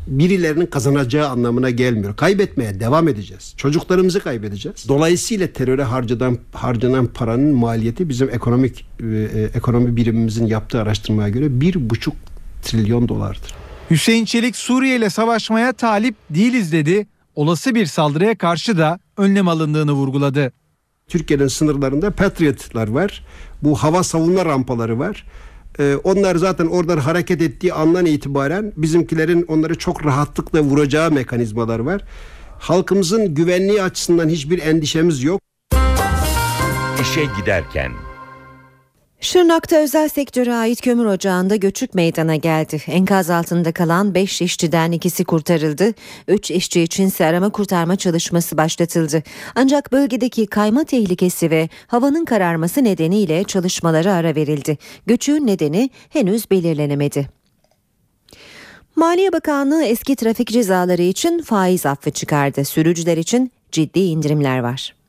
[0.08, 2.16] birilerinin kazanacağı anlamına gelmiyor.
[2.16, 3.54] Kaybetmeye devam edeceğiz.
[3.58, 4.86] Çocuklarımızı kaybedeceğiz.
[4.88, 11.62] Dolayısıyla teröre harcanan harcanan paranın maliyeti bizim ekonomik e, e, ekonomi birimimizin yaptığı araştırmaya göre
[11.62, 12.16] bir buçuk
[12.64, 13.56] trilyon dolardır.
[13.90, 17.08] Hüseyin Çelik Suriye ile savaşmaya talip değiliz dedi.
[17.36, 20.52] Olası bir saldırıya karşı da önlem alındığını vurguladı.
[21.08, 23.26] Türkiye'nin sınırlarında Patriot'lar var.
[23.64, 25.26] Bu hava savunma rampaları var.
[25.80, 32.02] Ee, onlar zaten oradan hareket ettiği andan itibaren bizimkilerin onları çok rahatlıkla vuracağı mekanizmalar var.
[32.60, 35.42] Halkımızın güvenliği açısından hiçbir endişemiz yok.
[37.02, 37.92] İşe giderken
[39.24, 42.82] Şırnak'ta özel sektöre ait kömür ocağında göçük meydana geldi.
[42.88, 45.94] Enkaz altında kalan 5 işçiden ikisi kurtarıldı.
[46.28, 49.24] 3 işçi için ise arama kurtarma çalışması başlatıldı.
[49.56, 54.78] Ancak bölgedeki kayma tehlikesi ve havanın kararması nedeniyle çalışmalara ara verildi.
[55.06, 57.30] Göçüğün nedeni henüz belirlenemedi.
[58.96, 62.66] Maliye Bakanlığı eski trafik cezaları için faiz affı çıkardı.
[62.66, 65.03] Sürücüler için ciddi indirimler var.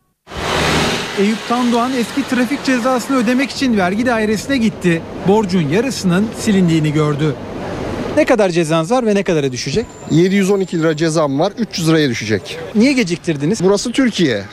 [1.19, 5.03] Eyüp Tandoğan eski trafik cezasını ödemek için vergi dairesine gitti.
[5.29, 7.35] Borcun yarısının silindiğini gördü.
[8.17, 9.87] Ne kadar cezanız var ve ne kadara düşecek?
[10.11, 12.59] 712 lira cezam var 300 liraya düşecek.
[12.75, 13.65] Niye geciktirdiniz?
[13.65, 14.45] Burası Türkiye.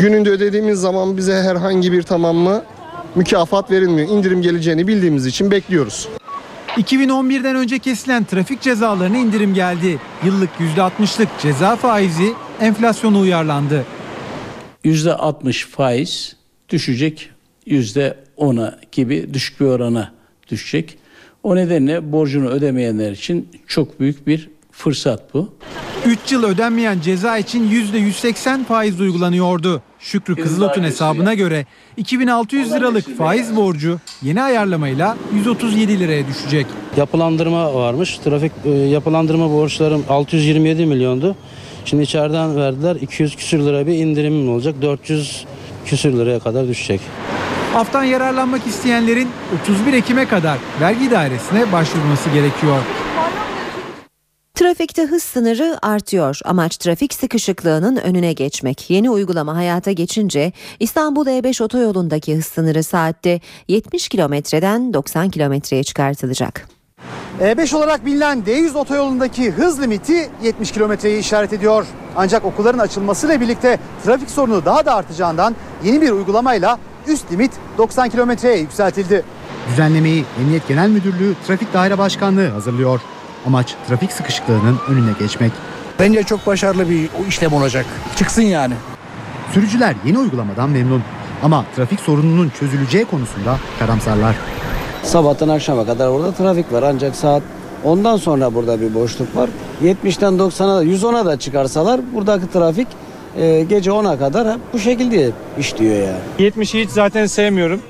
[0.00, 2.62] Gününde ödediğimiz zaman bize herhangi bir tamamı
[3.14, 4.08] mükafat verilmiyor.
[4.08, 6.08] İndirim geleceğini bildiğimiz için bekliyoruz.
[6.68, 9.98] 2011'den önce kesilen trafik cezalarına indirim geldi.
[10.24, 13.84] Yıllık %60'lık ceza faizi enflasyona uyarlandı.
[14.84, 16.36] %60 faiz
[16.68, 17.30] düşecek
[17.66, 20.12] %10'a gibi düşük bir orana
[20.50, 20.98] düşecek.
[21.42, 25.54] O nedenle borcunu ödemeyenler için çok büyük bir fırsat bu.
[26.06, 29.82] 3 yıl ödenmeyen ceza için %180 faiz uygulanıyordu.
[29.98, 31.66] Şükrü Kızılot'un hesabına göre
[31.96, 36.66] 2600 liralık faiz borcu yeni ayarlamayla 137 liraya düşecek.
[36.96, 38.18] Yapılandırma varmış.
[38.18, 41.36] Trafik e, yapılandırma borçlarım 627 milyondu.
[41.84, 44.74] Şimdi içeriden verdiler 200 küsür lira bir indirimim olacak.
[44.82, 45.44] 400
[45.86, 47.00] küsür liraya kadar düşecek.
[47.72, 49.28] Haftan yararlanmak isteyenlerin
[49.62, 52.78] 31 Ekim'e kadar vergi dairesine başvurması gerekiyor.
[54.54, 56.40] Trafikte hız sınırı artıyor.
[56.44, 58.90] Amaç trafik sıkışıklığının önüne geçmek.
[58.90, 66.73] Yeni uygulama hayata geçince İstanbul E5 otoyolundaki hız sınırı saatte 70 kilometreden 90 kilometreye çıkartılacak.
[67.40, 71.86] E5 olarak bilinen D100 otoyolundaki hız limiti 70 kilometreyi işaret ediyor.
[72.16, 75.54] Ancak okulların açılmasıyla birlikte trafik sorunu daha da artacağından
[75.84, 79.24] yeni bir uygulamayla üst limit 90 kilometreye yükseltildi.
[79.70, 83.00] Düzenlemeyi Emniyet Genel Müdürlüğü Trafik Daire Başkanlığı hazırlıyor.
[83.46, 85.52] Amaç trafik sıkışıklığının önüne geçmek.
[85.98, 87.86] Bence çok başarılı bir işlem olacak.
[88.16, 88.74] Çıksın yani.
[89.52, 91.02] Sürücüler yeni uygulamadan memnun.
[91.42, 94.36] Ama trafik sorununun çözüleceği konusunda karamsarlar.
[95.04, 97.42] Sabahtan akşama kadar orada trafik var ancak saat
[97.84, 99.50] ondan sonra burada bir boşluk var.
[99.82, 102.88] 70'ten 90'a 110'a da çıkarsalar buradaki trafik
[103.36, 106.50] e, gece 10'a kadar bu şekilde işliyor yani.
[106.50, 107.80] 70'i hiç zaten sevmiyorum.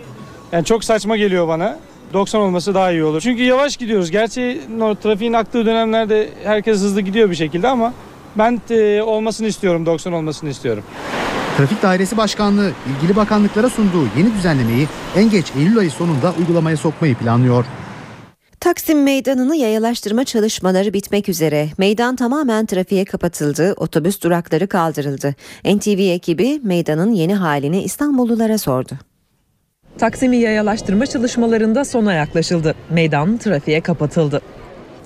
[0.53, 1.77] Yani çok saçma geliyor bana.
[2.13, 3.21] 90 olması daha iyi olur.
[3.21, 4.11] Çünkü yavaş gidiyoruz.
[4.11, 7.93] Gerçi no, trafiğin aktığı dönemlerde herkes hızlı gidiyor bir şekilde ama
[8.39, 10.85] ben e, olmasını istiyorum, 90 olmasını istiyorum.
[11.57, 17.15] Trafik Dairesi Başkanlığı ilgili bakanlıklara sunduğu yeni düzenlemeyi en geç Eylül ayı sonunda uygulamaya sokmayı
[17.15, 17.65] planlıyor.
[18.61, 21.69] Taksim Meydanı'nı yayalaştırma çalışmaları bitmek üzere.
[21.79, 25.35] Meydan tamamen trafiğe kapatıldı, otobüs durakları kaldırıldı.
[25.65, 28.93] NTV ekibi meydanın yeni halini İstanbullulara sordu.
[29.99, 32.75] Taksim'i yayalaştırma çalışmalarında sona yaklaşıldı.
[32.91, 34.41] Meydan trafiğe kapatıldı.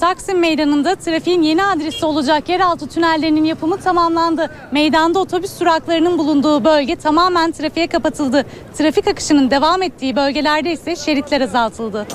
[0.00, 4.50] Taksim Meydanı'nda trafiğin yeni adresi olacak yeraltı tünellerinin yapımı tamamlandı.
[4.72, 8.44] Meydanda otobüs duraklarının bulunduğu bölge tamamen trafiğe kapatıldı.
[8.78, 12.06] Trafik akışının devam ettiği bölgelerde ise şeritler azaltıldı.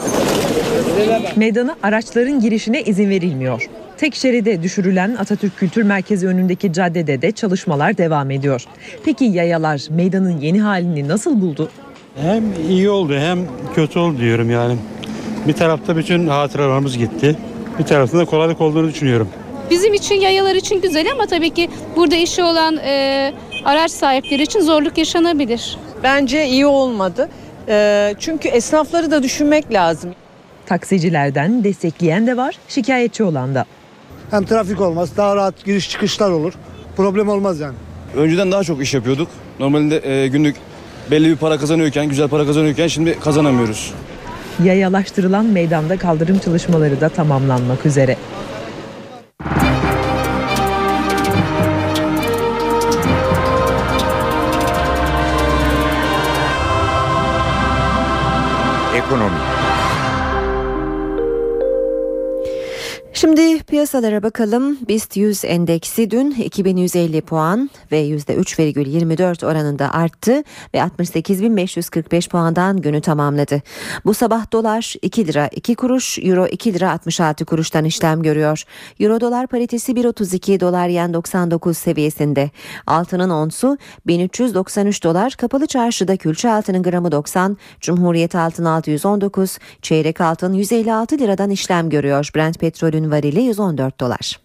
[1.36, 3.70] Meydana araçların girişine izin verilmiyor.
[3.98, 8.66] Tek şeride düşürülen Atatürk Kültür Merkezi önündeki caddede de çalışmalar devam ediyor.
[9.06, 11.70] Peki yayalar meydanın yeni halini nasıl buldu?
[12.16, 13.40] Hem iyi oldu hem
[13.76, 14.76] kötü oldu diyorum yani.
[15.48, 17.38] Bir tarafta bütün hatıralarımız gitti.
[17.80, 19.30] Bir tarafta da kolaylık olduğunu düşünüyorum.
[19.70, 23.34] Bizim için yayalar için güzel ama tabii ki burada işi olan e,
[23.66, 25.78] araç sahipleri için zorluk yaşanabilir.
[26.04, 27.30] Bence iyi olmadı.
[27.68, 30.10] Ee, çünkü esnafları da düşünmek lazım.
[30.66, 33.66] Taksicilerden destekleyen de var, şikayetçi olan da.
[34.32, 36.54] Hem trafik olmaz, daha rahat giriş çıkışlar olur.
[36.98, 37.76] Problem olmaz yani.
[38.16, 39.28] Önceden daha çok iş yapıyorduk.
[39.60, 40.56] Normalde e, günlük
[41.12, 43.94] belli bir para kazanıyorken, güzel para kazanıyorken şimdi kazanamıyoruz.
[44.64, 48.18] Yayalaştırılan meydanda kaldırım çalışmaları da tamamlanmak üzere.
[63.94, 64.78] Piyasalara bakalım.
[64.88, 73.62] BIST 100 endeksi dün 2150 puan ve %3,24 oranında arttı ve 68.545 puandan günü tamamladı.
[74.06, 78.64] Bu sabah dolar 2 lira 2 kuruş, euro 2 lira 66 kuruştan işlem görüyor.
[79.00, 82.52] Euro dolar paritesi 1.32, dolar yen 99 seviyesinde.
[82.88, 83.78] Altının onsu
[84.08, 91.50] 1393 dolar, kapalı çarşıda külçe altının gramı 90, Cumhuriyet altın 619, çeyrek altın 156 liradan
[91.50, 92.30] işlem görüyor.
[92.36, 94.40] Brent petrolün varili 114 dolar.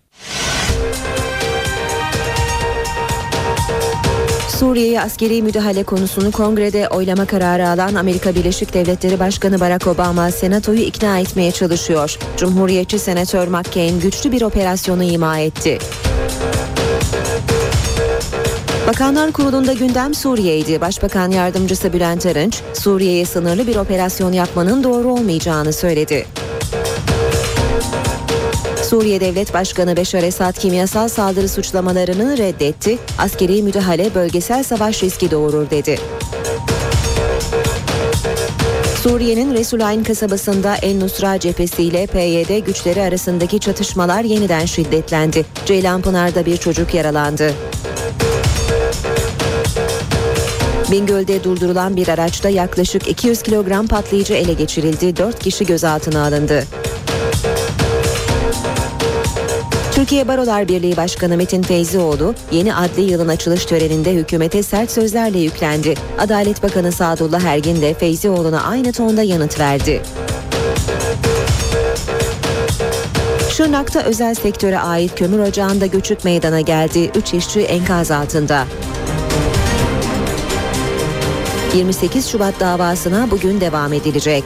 [4.59, 10.81] Suriye'ye askeri müdahale konusunu kongrede oylama kararı alan Amerika Birleşik Devletleri Başkanı Barack Obama senatoyu
[10.81, 12.19] ikna etmeye çalışıyor.
[12.37, 15.79] Cumhuriyetçi senatör McCain güçlü bir operasyonu ima etti.
[18.87, 20.81] Bakanlar Kurulu'nda gündem Suriye'ydi.
[20.81, 26.27] Başbakan Yardımcısı Bülent Arınç, Suriye'ye sınırlı bir operasyon yapmanın doğru olmayacağını söyledi.
[28.91, 32.99] Suriye Devlet Başkanı Beşar Esad kimyasal saldırı suçlamalarını reddetti.
[33.19, 35.99] Askeri müdahale bölgesel savaş riski doğurur dedi.
[39.03, 45.47] Suriye'nin Resulayn kasabasında El Nusra cephesi ile PYD güçleri arasındaki çatışmalar yeniden şiddetlendi.
[45.67, 47.53] Ceylanpınar'da bir çocuk yaralandı.
[50.91, 55.17] Bingöl'de durdurulan bir araçta yaklaşık 200 kilogram patlayıcı ele geçirildi.
[55.17, 56.65] 4 kişi gözaltına alındı.
[60.09, 65.95] Türkiye Barolar Birliği Başkanı Metin Feyzioğlu yeni adli yılın açılış töreninde hükümete sert sözlerle yüklendi.
[66.19, 70.03] Adalet Bakanı Sadullah Ergin de Feyzioğlu'na aynı tonda yanıt verdi.
[73.51, 77.11] Şırnak'ta özel sektöre ait kömür ocağında göçük meydana geldi.
[77.15, 78.65] 3 işçi enkaz altında.
[81.75, 84.45] 28 Şubat davasına bugün devam edilecek.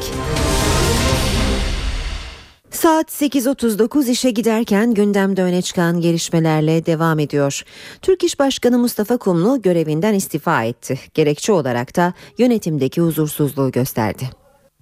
[2.82, 7.62] Saat 8.39 işe giderken gündemde öne çıkan gelişmelerle devam ediyor.
[8.02, 11.00] Türk İş Başkanı Mustafa Kumlu görevinden istifa etti.
[11.14, 14.30] Gerekçe olarak da yönetimdeki huzursuzluğu gösterdi.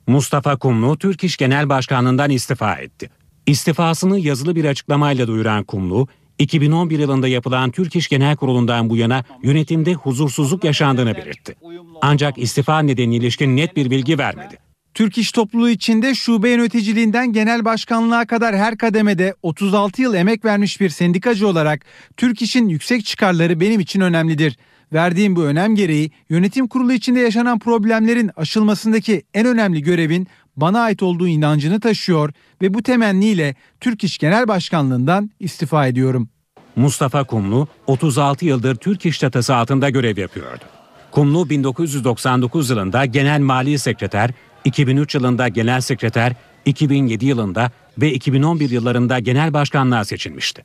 [0.07, 3.11] Mustafa Kumlu Türk İş Genel Başkanlığından istifa etti.
[3.47, 9.25] İstifasını yazılı bir açıklamayla duyuran Kumlu, 2011 yılında yapılan Türk İş Genel Kurulu'ndan bu yana
[9.43, 11.55] yönetimde huzursuzluk yaşandığını belirtti.
[12.03, 14.70] Ancak istifa nedeni ilişkin net bir bilgi vermedi.
[14.95, 20.81] Türk İş Topluluğu içinde şube yöneticiliğinden genel başkanlığa kadar her kademede 36 yıl emek vermiş
[20.81, 21.85] bir sendikacı olarak
[22.17, 24.57] Türk İş'in yüksek çıkarları benim için önemlidir.
[24.93, 31.03] Verdiğim bu önem gereği yönetim kurulu içinde yaşanan problemlerin aşılmasındaki en önemli görevin bana ait
[31.03, 32.33] olduğu inancını taşıyor
[32.63, 36.29] ve bu temenniyle Türk İş Genel Başkanlığından istifa ediyorum.
[36.77, 40.65] Mustafa Kumlu 36 yıldır Türk İş çatısı altında görev yapıyordu.
[41.11, 44.31] Kumlu 1999 yılında Genel Mali Sekreter,
[44.65, 46.33] 2003 yılında Genel Sekreter,
[46.65, 50.63] 2007 yılında ve 2011 yıllarında Genel Başkanlığa seçilmişti.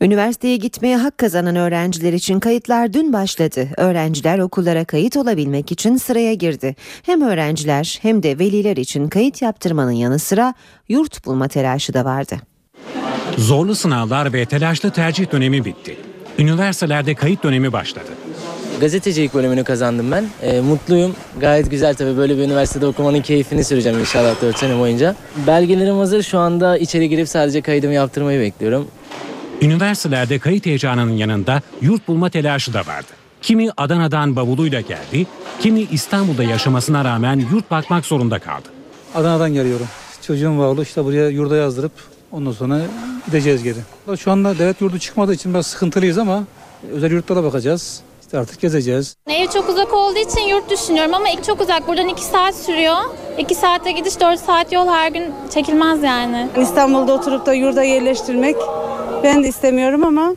[0.00, 3.68] Üniversiteye gitmeye hak kazanan öğrenciler için kayıtlar dün başladı.
[3.76, 6.76] Öğrenciler okullara kayıt olabilmek için sıraya girdi.
[7.02, 10.54] Hem öğrenciler hem de veliler için kayıt yaptırmanın yanı sıra
[10.88, 12.36] yurt bulma telaşı da vardı.
[13.38, 15.96] Zorlu sınavlar ve telaşlı tercih dönemi bitti.
[16.38, 18.10] Üniversitelerde kayıt dönemi başladı.
[18.80, 20.24] Gazetecilik bölümünü kazandım ben.
[20.42, 21.14] E, mutluyum.
[21.40, 25.16] Gayet güzel tabii böyle bir üniversitede okumanın keyfini süreceğim inşallah 4 sene boyunca.
[25.46, 26.22] Belgelerim hazır.
[26.22, 28.88] Şu anda içeri girip sadece kaydımı yaptırmayı bekliyorum.
[29.62, 33.06] Üniversitelerde kayıt heyecanının yanında yurt bulma telaşı da vardı.
[33.42, 35.26] Kimi Adana'dan bavuluyla geldi,
[35.60, 38.68] kimi İstanbul'da yaşamasına rağmen yurt bakmak zorunda kaldı.
[39.14, 39.86] Adana'dan geliyorum.
[40.22, 41.92] Çocuğum var işte buraya yurda yazdırıp
[42.32, 42.80] ondan sonra
[43.26, 43.78] gideceğiz geri.
[44.18, 46.44] Şu anda devlet yurdu çıkmadığı için biraz sıkıntılıyız ama
[46.92, 48.00] özel yurtlara bakacağız.
[48.26, 49.16] İşte artık gezeceğiz.
[49.26, 51.88] Ev çok uzak olduğu için yurt düşünüyorum ama çok uzak.
[51.88, 52.96] Buradan 2 saat sürüyor.
[53.38, 55.24] 2 saate gidiş 4 saat yol her gün
[55.54, 56.48] çekilmez yani.
[56.60, 58.56] İstanbul'da oturup da yurda yerleştirmek
[59.24, 60.34] ben de istemiyorum ama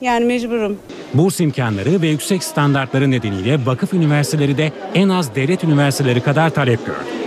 [0.00, 0.78] yani mecburum.
[1.14, 6.86] Burs imkanları ve yüksek standartları nedeniyle vakıf üniversiteleri de en az devlet üniversiteleri kadar talep
[6.86, 7.23] gördü.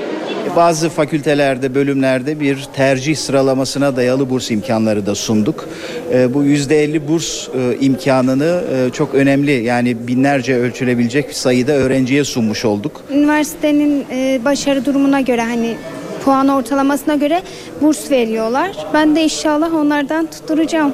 [0.56, 5.70] Bazı fakültelerde, bölümlerde bir tercih sıralamasına dayalı burs imkanları da sunduk.
[6.14, 12.24] E, bu %50 burs e, imkanını e, çok önemli yani binlerce ölçülebilecek bir sayıda öğrenciye
[12.24, 13.02] sunmuş olduk.
[13.12, 15.78] Üniversitenin e, başarı durumuna göre hani
[16.26, 17.42] puan ortalamasına göre
[17.82, 18.72] burs veriyorlar.
[18.94, 20.94] Ben de inşallah onlardan tutturacağım.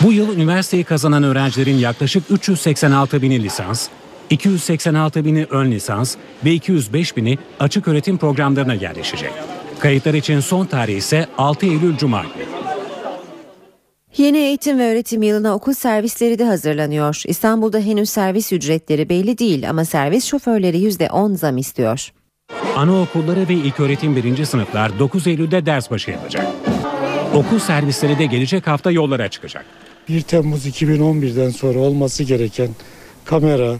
[0.00, 3.88] Bu yıl üniversiteyi kazanan öğrencilerin yaklaşık 386 bini lisans,
[4.30, 9.32] 286 bini ön lisans ve 205 bini açık öğretim programlarına yerleşecek.
[9.78, 12.44] Kayıtlar için son tarih ise 6 Eylül Cuma günü.
[14.16, 17.22] Yeni eğitim ve öğretim yılına okul servisleri de hazırlanıyor.
[17.26, 22.12] İstanbul'da henüz servis ücretleri belli değil ama servis şoförleri %10 zam istiyor.
[22.76, 26.46] Anaokulları ve ilköğretim birinci sınıflar 9 Eylül'de ders başı yapacak.
[27.34, 29.64] Okul servisleri de gelecek hafta yollara çıkacak.
[30.08, 32.68] 1 Temmuz 2011'den sonra olması gereken
[33.24, 33.76] kamera,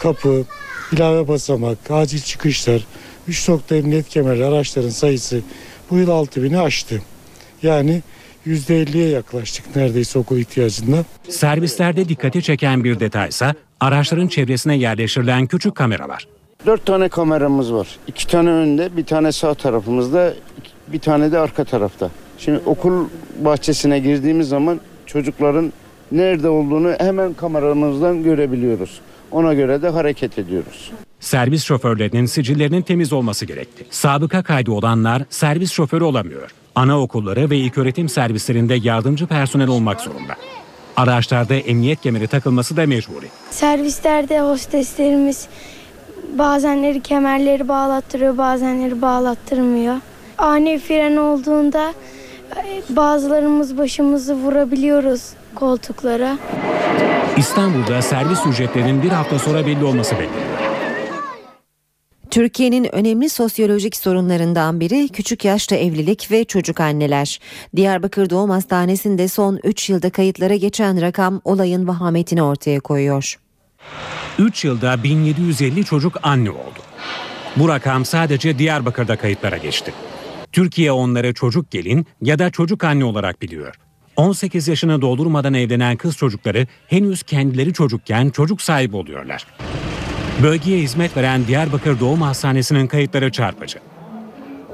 [0.00, 0.44] kapı,
[0.92, 2.86] ilave basamak, acil çıkışlar,
[3.28, 5.40] 3 nokta emniyet kemerli araçların sayısı
[5.90, 7.02] bu yıl 6000'i aştı.
[7.62, 8.02] Yani
[8.46, 11.04] %50'ye yaklaştık neredeyse okul ihtiyacında.
[11.28, 16.26] Servislerde dikkati çeken bir detaysa araçların çevresine yerleştirilen küçük kameralar.
[16.66, 17.88] Dört tane kameramız var.
[18.06, 20.34] İki tane önde, bir tane sağ tarafımızda,
[20.92, 22.10] bir tane de arka tarafta.
[22.38, 23.08] Şimdi okul
[23.38, 25.72] bahçesine girdiğimiz zaman çocukların
[26.12, 29.00] nerede olduğunu hemen kameramızdan görebiliyoruz.
[29.30, 30.90] Ona göre de hareket ediyoruz.
[31.20, 33.86] Servis şoförlerinin sicillerinin temiz olması gerekti.
[33.90, 36.50] Sabıka kaydı olanlar servis şoförü olamıyor.
[36.74, 40.36] Anaokulları ve ilköğretim servislerinde yardımcı personel olmak zorunda.
[40.96, 43.26] Araçlarda emniyet kemeri takılması da mecburi.
[43.50, 45.48] Servislerde hosteslerimiz
[46.38, 49.96] bazenleri kemerleri bağlattırıyor, bazenleri bağlattırmıyor.
[50.38, 51.94] Ani fren olduğunda
[52.56, 55.22] e, bazılarımız başımızı vurabiliyoruz
[55.54, 56.38] koltuklara.
[57.36, 60.60] İstanbul'da servis ücretlerinin bir hafta sonra belli olması bekleniyor.
[62.30, 67.40] Türkiye'nin önemli sosyolojik sorunlarından biri küçük yaşta evlilik ve çocuk anneler.
[67.76, 73.38] Diyarbakır Doğum Hastanesi'nde son 3 yılda kayıtlara geçen rakam olayın vahametini ortaya koyuyor.
[74.38, 76.80] 3 yılda 1750 çocuk anne oldu.
[77.56, 79.92] Bu rakam sadece Diyarbakır'da kayıtlara geçti.
[80.52, 83.74] Türkiye onları çocuk gelin ya da çocuk anne olarak biliyor.
[84.20, 89.46] 18 yaşını doldurmadan evlenen kız çocukları henüz kendileri çocukken çocuk sahibi oluyorlar.
[90.42, 93.78] Bölgeye hizmet veren Diyarbakır Doğum Hastanesi'nin kayıtları çarpıcı.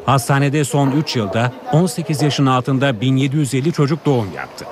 [0.06, 4.64] Hastanede son 3 yılda 18 yaşın altında 1750 çocuk doğum yaptı.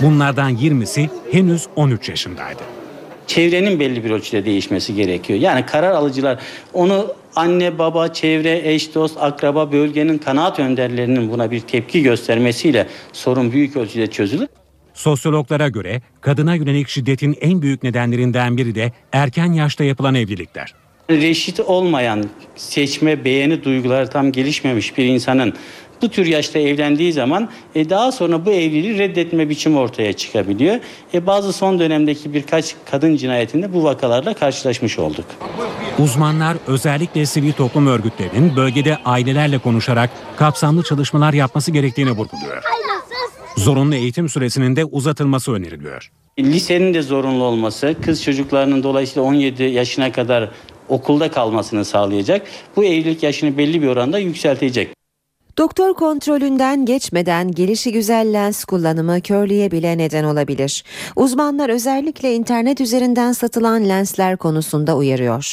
[0.00, 2.79] Bunlardan 20'si henüz 13 yaşındaydı.
[3.30, 5.38] Çevrenin belli bir ölçüde değişmesi gerekiyor.
[5.38, 6.38] Yani karar alıcılar
[6.72, 13.52] onu anne, baba, çevre, eş, dost, akraba, bölgenin kanaat önderlerinin buna bir tepki göstermesiyle sorun
[13.52, 14.48] büyük ölçüde çözülür.
[14.94, 20.74] Sosyologlara göre kadına yönelik şiddetin en büyük nedenlerinden biri de erken yaşta yapılan evlilikler.
[21.10, 22.24] Reşit olmayan,
[22.56, 25.54] seçme, beğeni duyguları tam gelişmemiş bir insanın
[26.02, 30.76] bu tür yaşta evlendiği zaman e, daha sonra bu evliliği reddetme biçimi ortaya çıkabiliyor.
[31.14, 35.24] E, bazı son dönemdeki birkaç kadın cinayetinde bu vakalarla karşılaşmış olduk.
[35.98, 42.62] Uzmanlar özellikle sivil toplum örgütlerinin bölgede ailelerle konuşarak kapsamlı çalışmalar yapması gerektiğini vurguluyor.
[43.56, 46.10] Zorunlu eğitim süresinin de uzatılması öneriliyor.
[46.38, 50.50] Lisenin de zorunlu olması, kız çocuklarının dolayısıyla 17 yaşına kadar
[50.88, 52.46] okulda kalmasını sağlayacak.
[52.76, 54.99] Bu evlilik yaşını belli bir oranda yükseltecek.
[55.58, 60.84] Doktor kontrolünden geçmeden gelişi güzel lens kullanımı körlüğe bile neden olabilir.
[61.16, 65.52] Uzmanlar özellikle internet üzerinden satılan lensler konusunda uyarıyor.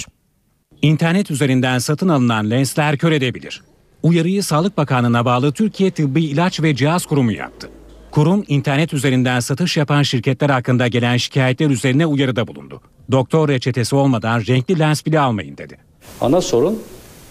[0.82, 3.64] İnternet üzerinden satın alınan lensler kör edebilir.
[4.03, 7.69] Uyarıyı Sağlık Bakanlığı'na bağlı Türkiye Tıbbi İlaç ve Cihaz Kurumu yaptı.
[8.11, 12.82] Kurum internet üzerinden satış yapan şirketler hakkında gelen şikayetler üzerine uyarıda bulundu.
[13.11, 15.78] Doktor reçetesi olmadan renkli lens bile almayın dedi.
[16.22, 16.80] Ana sorun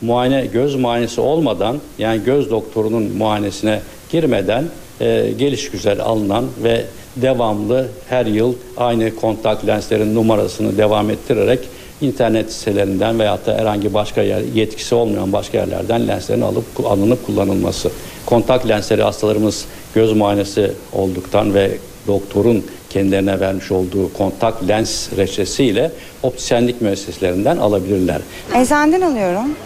[0.00, 4.64] muayene göz muayenesi olmadan yani göz doktorunun muayenesine girmeden
[5.00, 6.84] e, geliş güzel alınan ve
[7.16, 11.60] devamlı her yıl aynı kontak lenslerin numarasını devam ettirerek
[12.00, 17.90] internet sitelerinden veyahut da herhangi başka yer yetkisi olmayan başka yerlerden lenslerin alıp alınıp kullanılması.
[18.26, 19.64] Kontak lensleri hastalarımız
[19.94, 21.70] göz muayenesi olduktan ve
[22.06, 25.92] doktorun kendilerine vermiş olduğu kontak lens reçesiyle
[26.22, 28.20] optisyenlik müesseselerinden alabilirler.
[28.54, 29.56] Eczaneden alıyorum.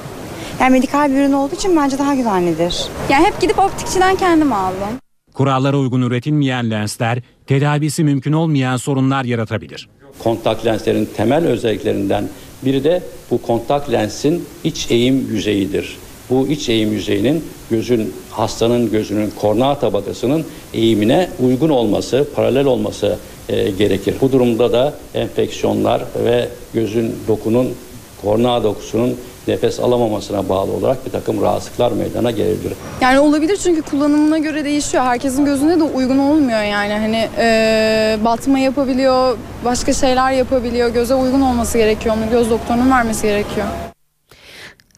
[0.60, 2.84] Yani medikal bir ürün olduğu için bence daha güvenlidir.
[3.10, 4.88] Yani hep gidip optikçiden kendim aldım.
[5.34, 9.88] Kurallara uygun üretilmeyen lensler tedavisi mümkün olmayan sorunlar yaratabilir.
[10.18, 12.28] Kontak lenslerin temel özelliklerinden
[12.64, 15.98] biri de bu kontak lensin iç eğim yüzeyidir.
[16.30, 23.18] Bu iç eğim yüzeyinin gözün hastanın gözünün kornea tabakasının eğimine uygun olması, paralel olması
[23.48, 24.14] e, gerekir.
[24.20, 27.74] Bu durumda da enfeksiyonlar ve gözün dokunun
[28.22, 29.16] kornea dokusunun
[29.48, 32.72] nefes alamamasına bağlı olarak bir takım rahatsızlıklar meydana gelebilir.
[33.00, 35.04] Yani olabilir çünkü kullanımına göre değişiyor.
[35.04, 36.92] Herkesin gözünde de uygun olmuyor yani.
[36.92, 40.88] Hani e, batma yapabiliyor, başka şeyler yapabiliyor.
[40.88, 42.16] Göze uygun olması gerekiyor.
[42.16, 43.66] Onu göz doktorunun vermesi gerekiyor.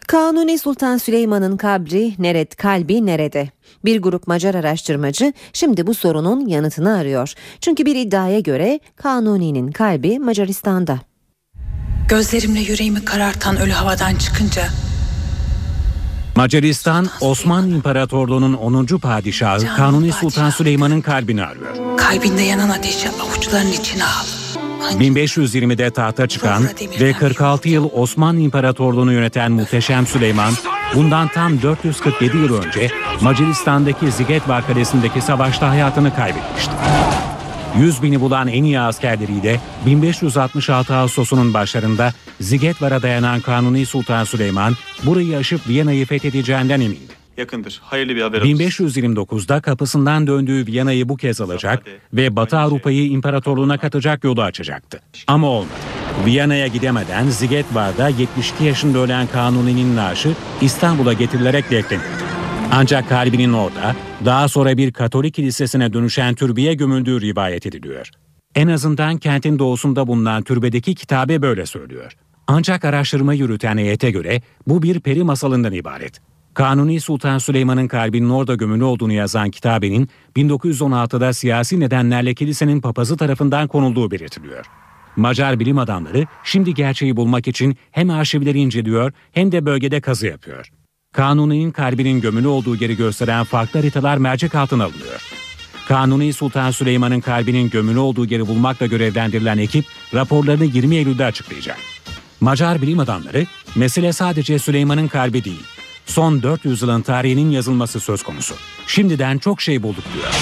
[0.09, 3.49] Kanuni Sultan Süleyman'ın kabri neret kalbi nerede?
[3.85, 7.35] Bir grup Macar araştırmacı şimdi bu sorunun yanıtını arıyor.
[7.61, 11.12] Çünkü bir iddiaya göre Kanuni'nin kalbi Macaristan'da.
[12.13, 14.63] Gözlerimle yüreğimi karartan ölü havadan çıkınca
[16.37, 18.87] Macaristan, Osmanlı İmparatorluğu'nun 10.
[18.87, 21.97] padişahı Kanuni Sultan Süleyman'ın kalbini arıyor.
[21.97, 24.27] kalbinde yanan ateşi avuçların içine al.
[25.01, 26.69] 1520'de tahta çıkan
[27.01, 30.53] ve 46 yıl Osmanlı İmparatorluğu'nu yöneten muhteşem Süleyman,
[30.95, 32.91] bundan tam 447 yıl önce
[33.21, 36.73] Macaristan'daki Zigetvar Kalesi'ndeki savaşta hayatını kaybetmişti.
[37.79, 45.37] 100 bini bulan en iyi askerleriyle 1566 Ağustos'unun başlarında Zigetvar'a dayanan Kanuni Sultan Süleyman burayı
[45.37, 47.13] aşıp Viyana'yı fethedeceğinden emindi.
[47.37, 47.81] Yakındır.
[47.85, 48.51] Hayırlı bir haber olsun.
[48.51, 51.83] 1529'da kapısından döndüğü Viyana'yı bu kez alacak
[52.13, 55.01] ve Batı Avrupa'yı imparatorluğuna katacak yolu açacaktı.
[55.27, 55.73] Ama olmadı.
[56.27, 62.32] Viyana'ya gidemeden Zigetvar'da 72 yaşında ölen Kanuni'nin naaşı İstanbul'a getirilerek defnedildi.
[62.75, 68.11] Ancak kalbinin orada daha sonra bir Katolik kilisesine dönüşen türbeye gömüldüğü rivayet ediliyor.
[68.55, 72.13] En azından kentin doğusunda bulunan türbedeki kitabe böyle söylüyor.
[72.47, 76.21] Ancak araştırma yürüten heyete göre bu bir peri masalından ibaret.
[76.55, 83.69] Kanuni Sultan Süleyman'ın kalbinin orada gömülü olduğunu yazan kitabenin 1916'da siyasi nedenlerle kilisenin papazı tarafından
[83.69, 84.67] konulduğu belirtiliyor.
[85.17, 90.73] Macar bilim adamları şimdi gerçeği bulmak için hem arşivleri inceliyor hem de bölgede kazı yapıyor.
[91.13, 95.23] Kanuni'nin kalbinin gömülü olduğu yeri gösteren farklı haritalar mercek altına alınıyor.
[95.89, 99.85] Kanuni Sultan Süleyman'ın kalbinin gömülü olduğu yeri bulmakla görevlendirilen ekip
[100.15, 101.77] raporlarını 20 Eylül'de açıklayacak.
[102.41, 105.63] Macar bilim adamları mesele sadece Süleyman'ın kalbi değil,
[106.07, 108.55] son 400 yılın tarihinin yazılması söz konusu.
[108.87, 110.33] Şimdiden çok şey bulduk diyor.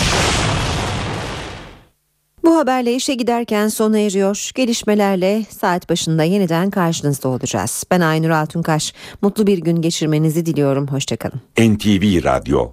[2.44, 4.50] Bu haberle işe giderken sona eriyor.
[4.54, 7.84] Gelişmelerle saat başında yeniden karşınızda olacağız.
[7.90, 8.94] Ben Aynur Altunkaş.
[9.22, 10.86] Mutlu bir gün geçirmenizi diliyorum.
[10.88, 11.40] Hoşçakalın.
[11.58, 12.68] NTV Radyo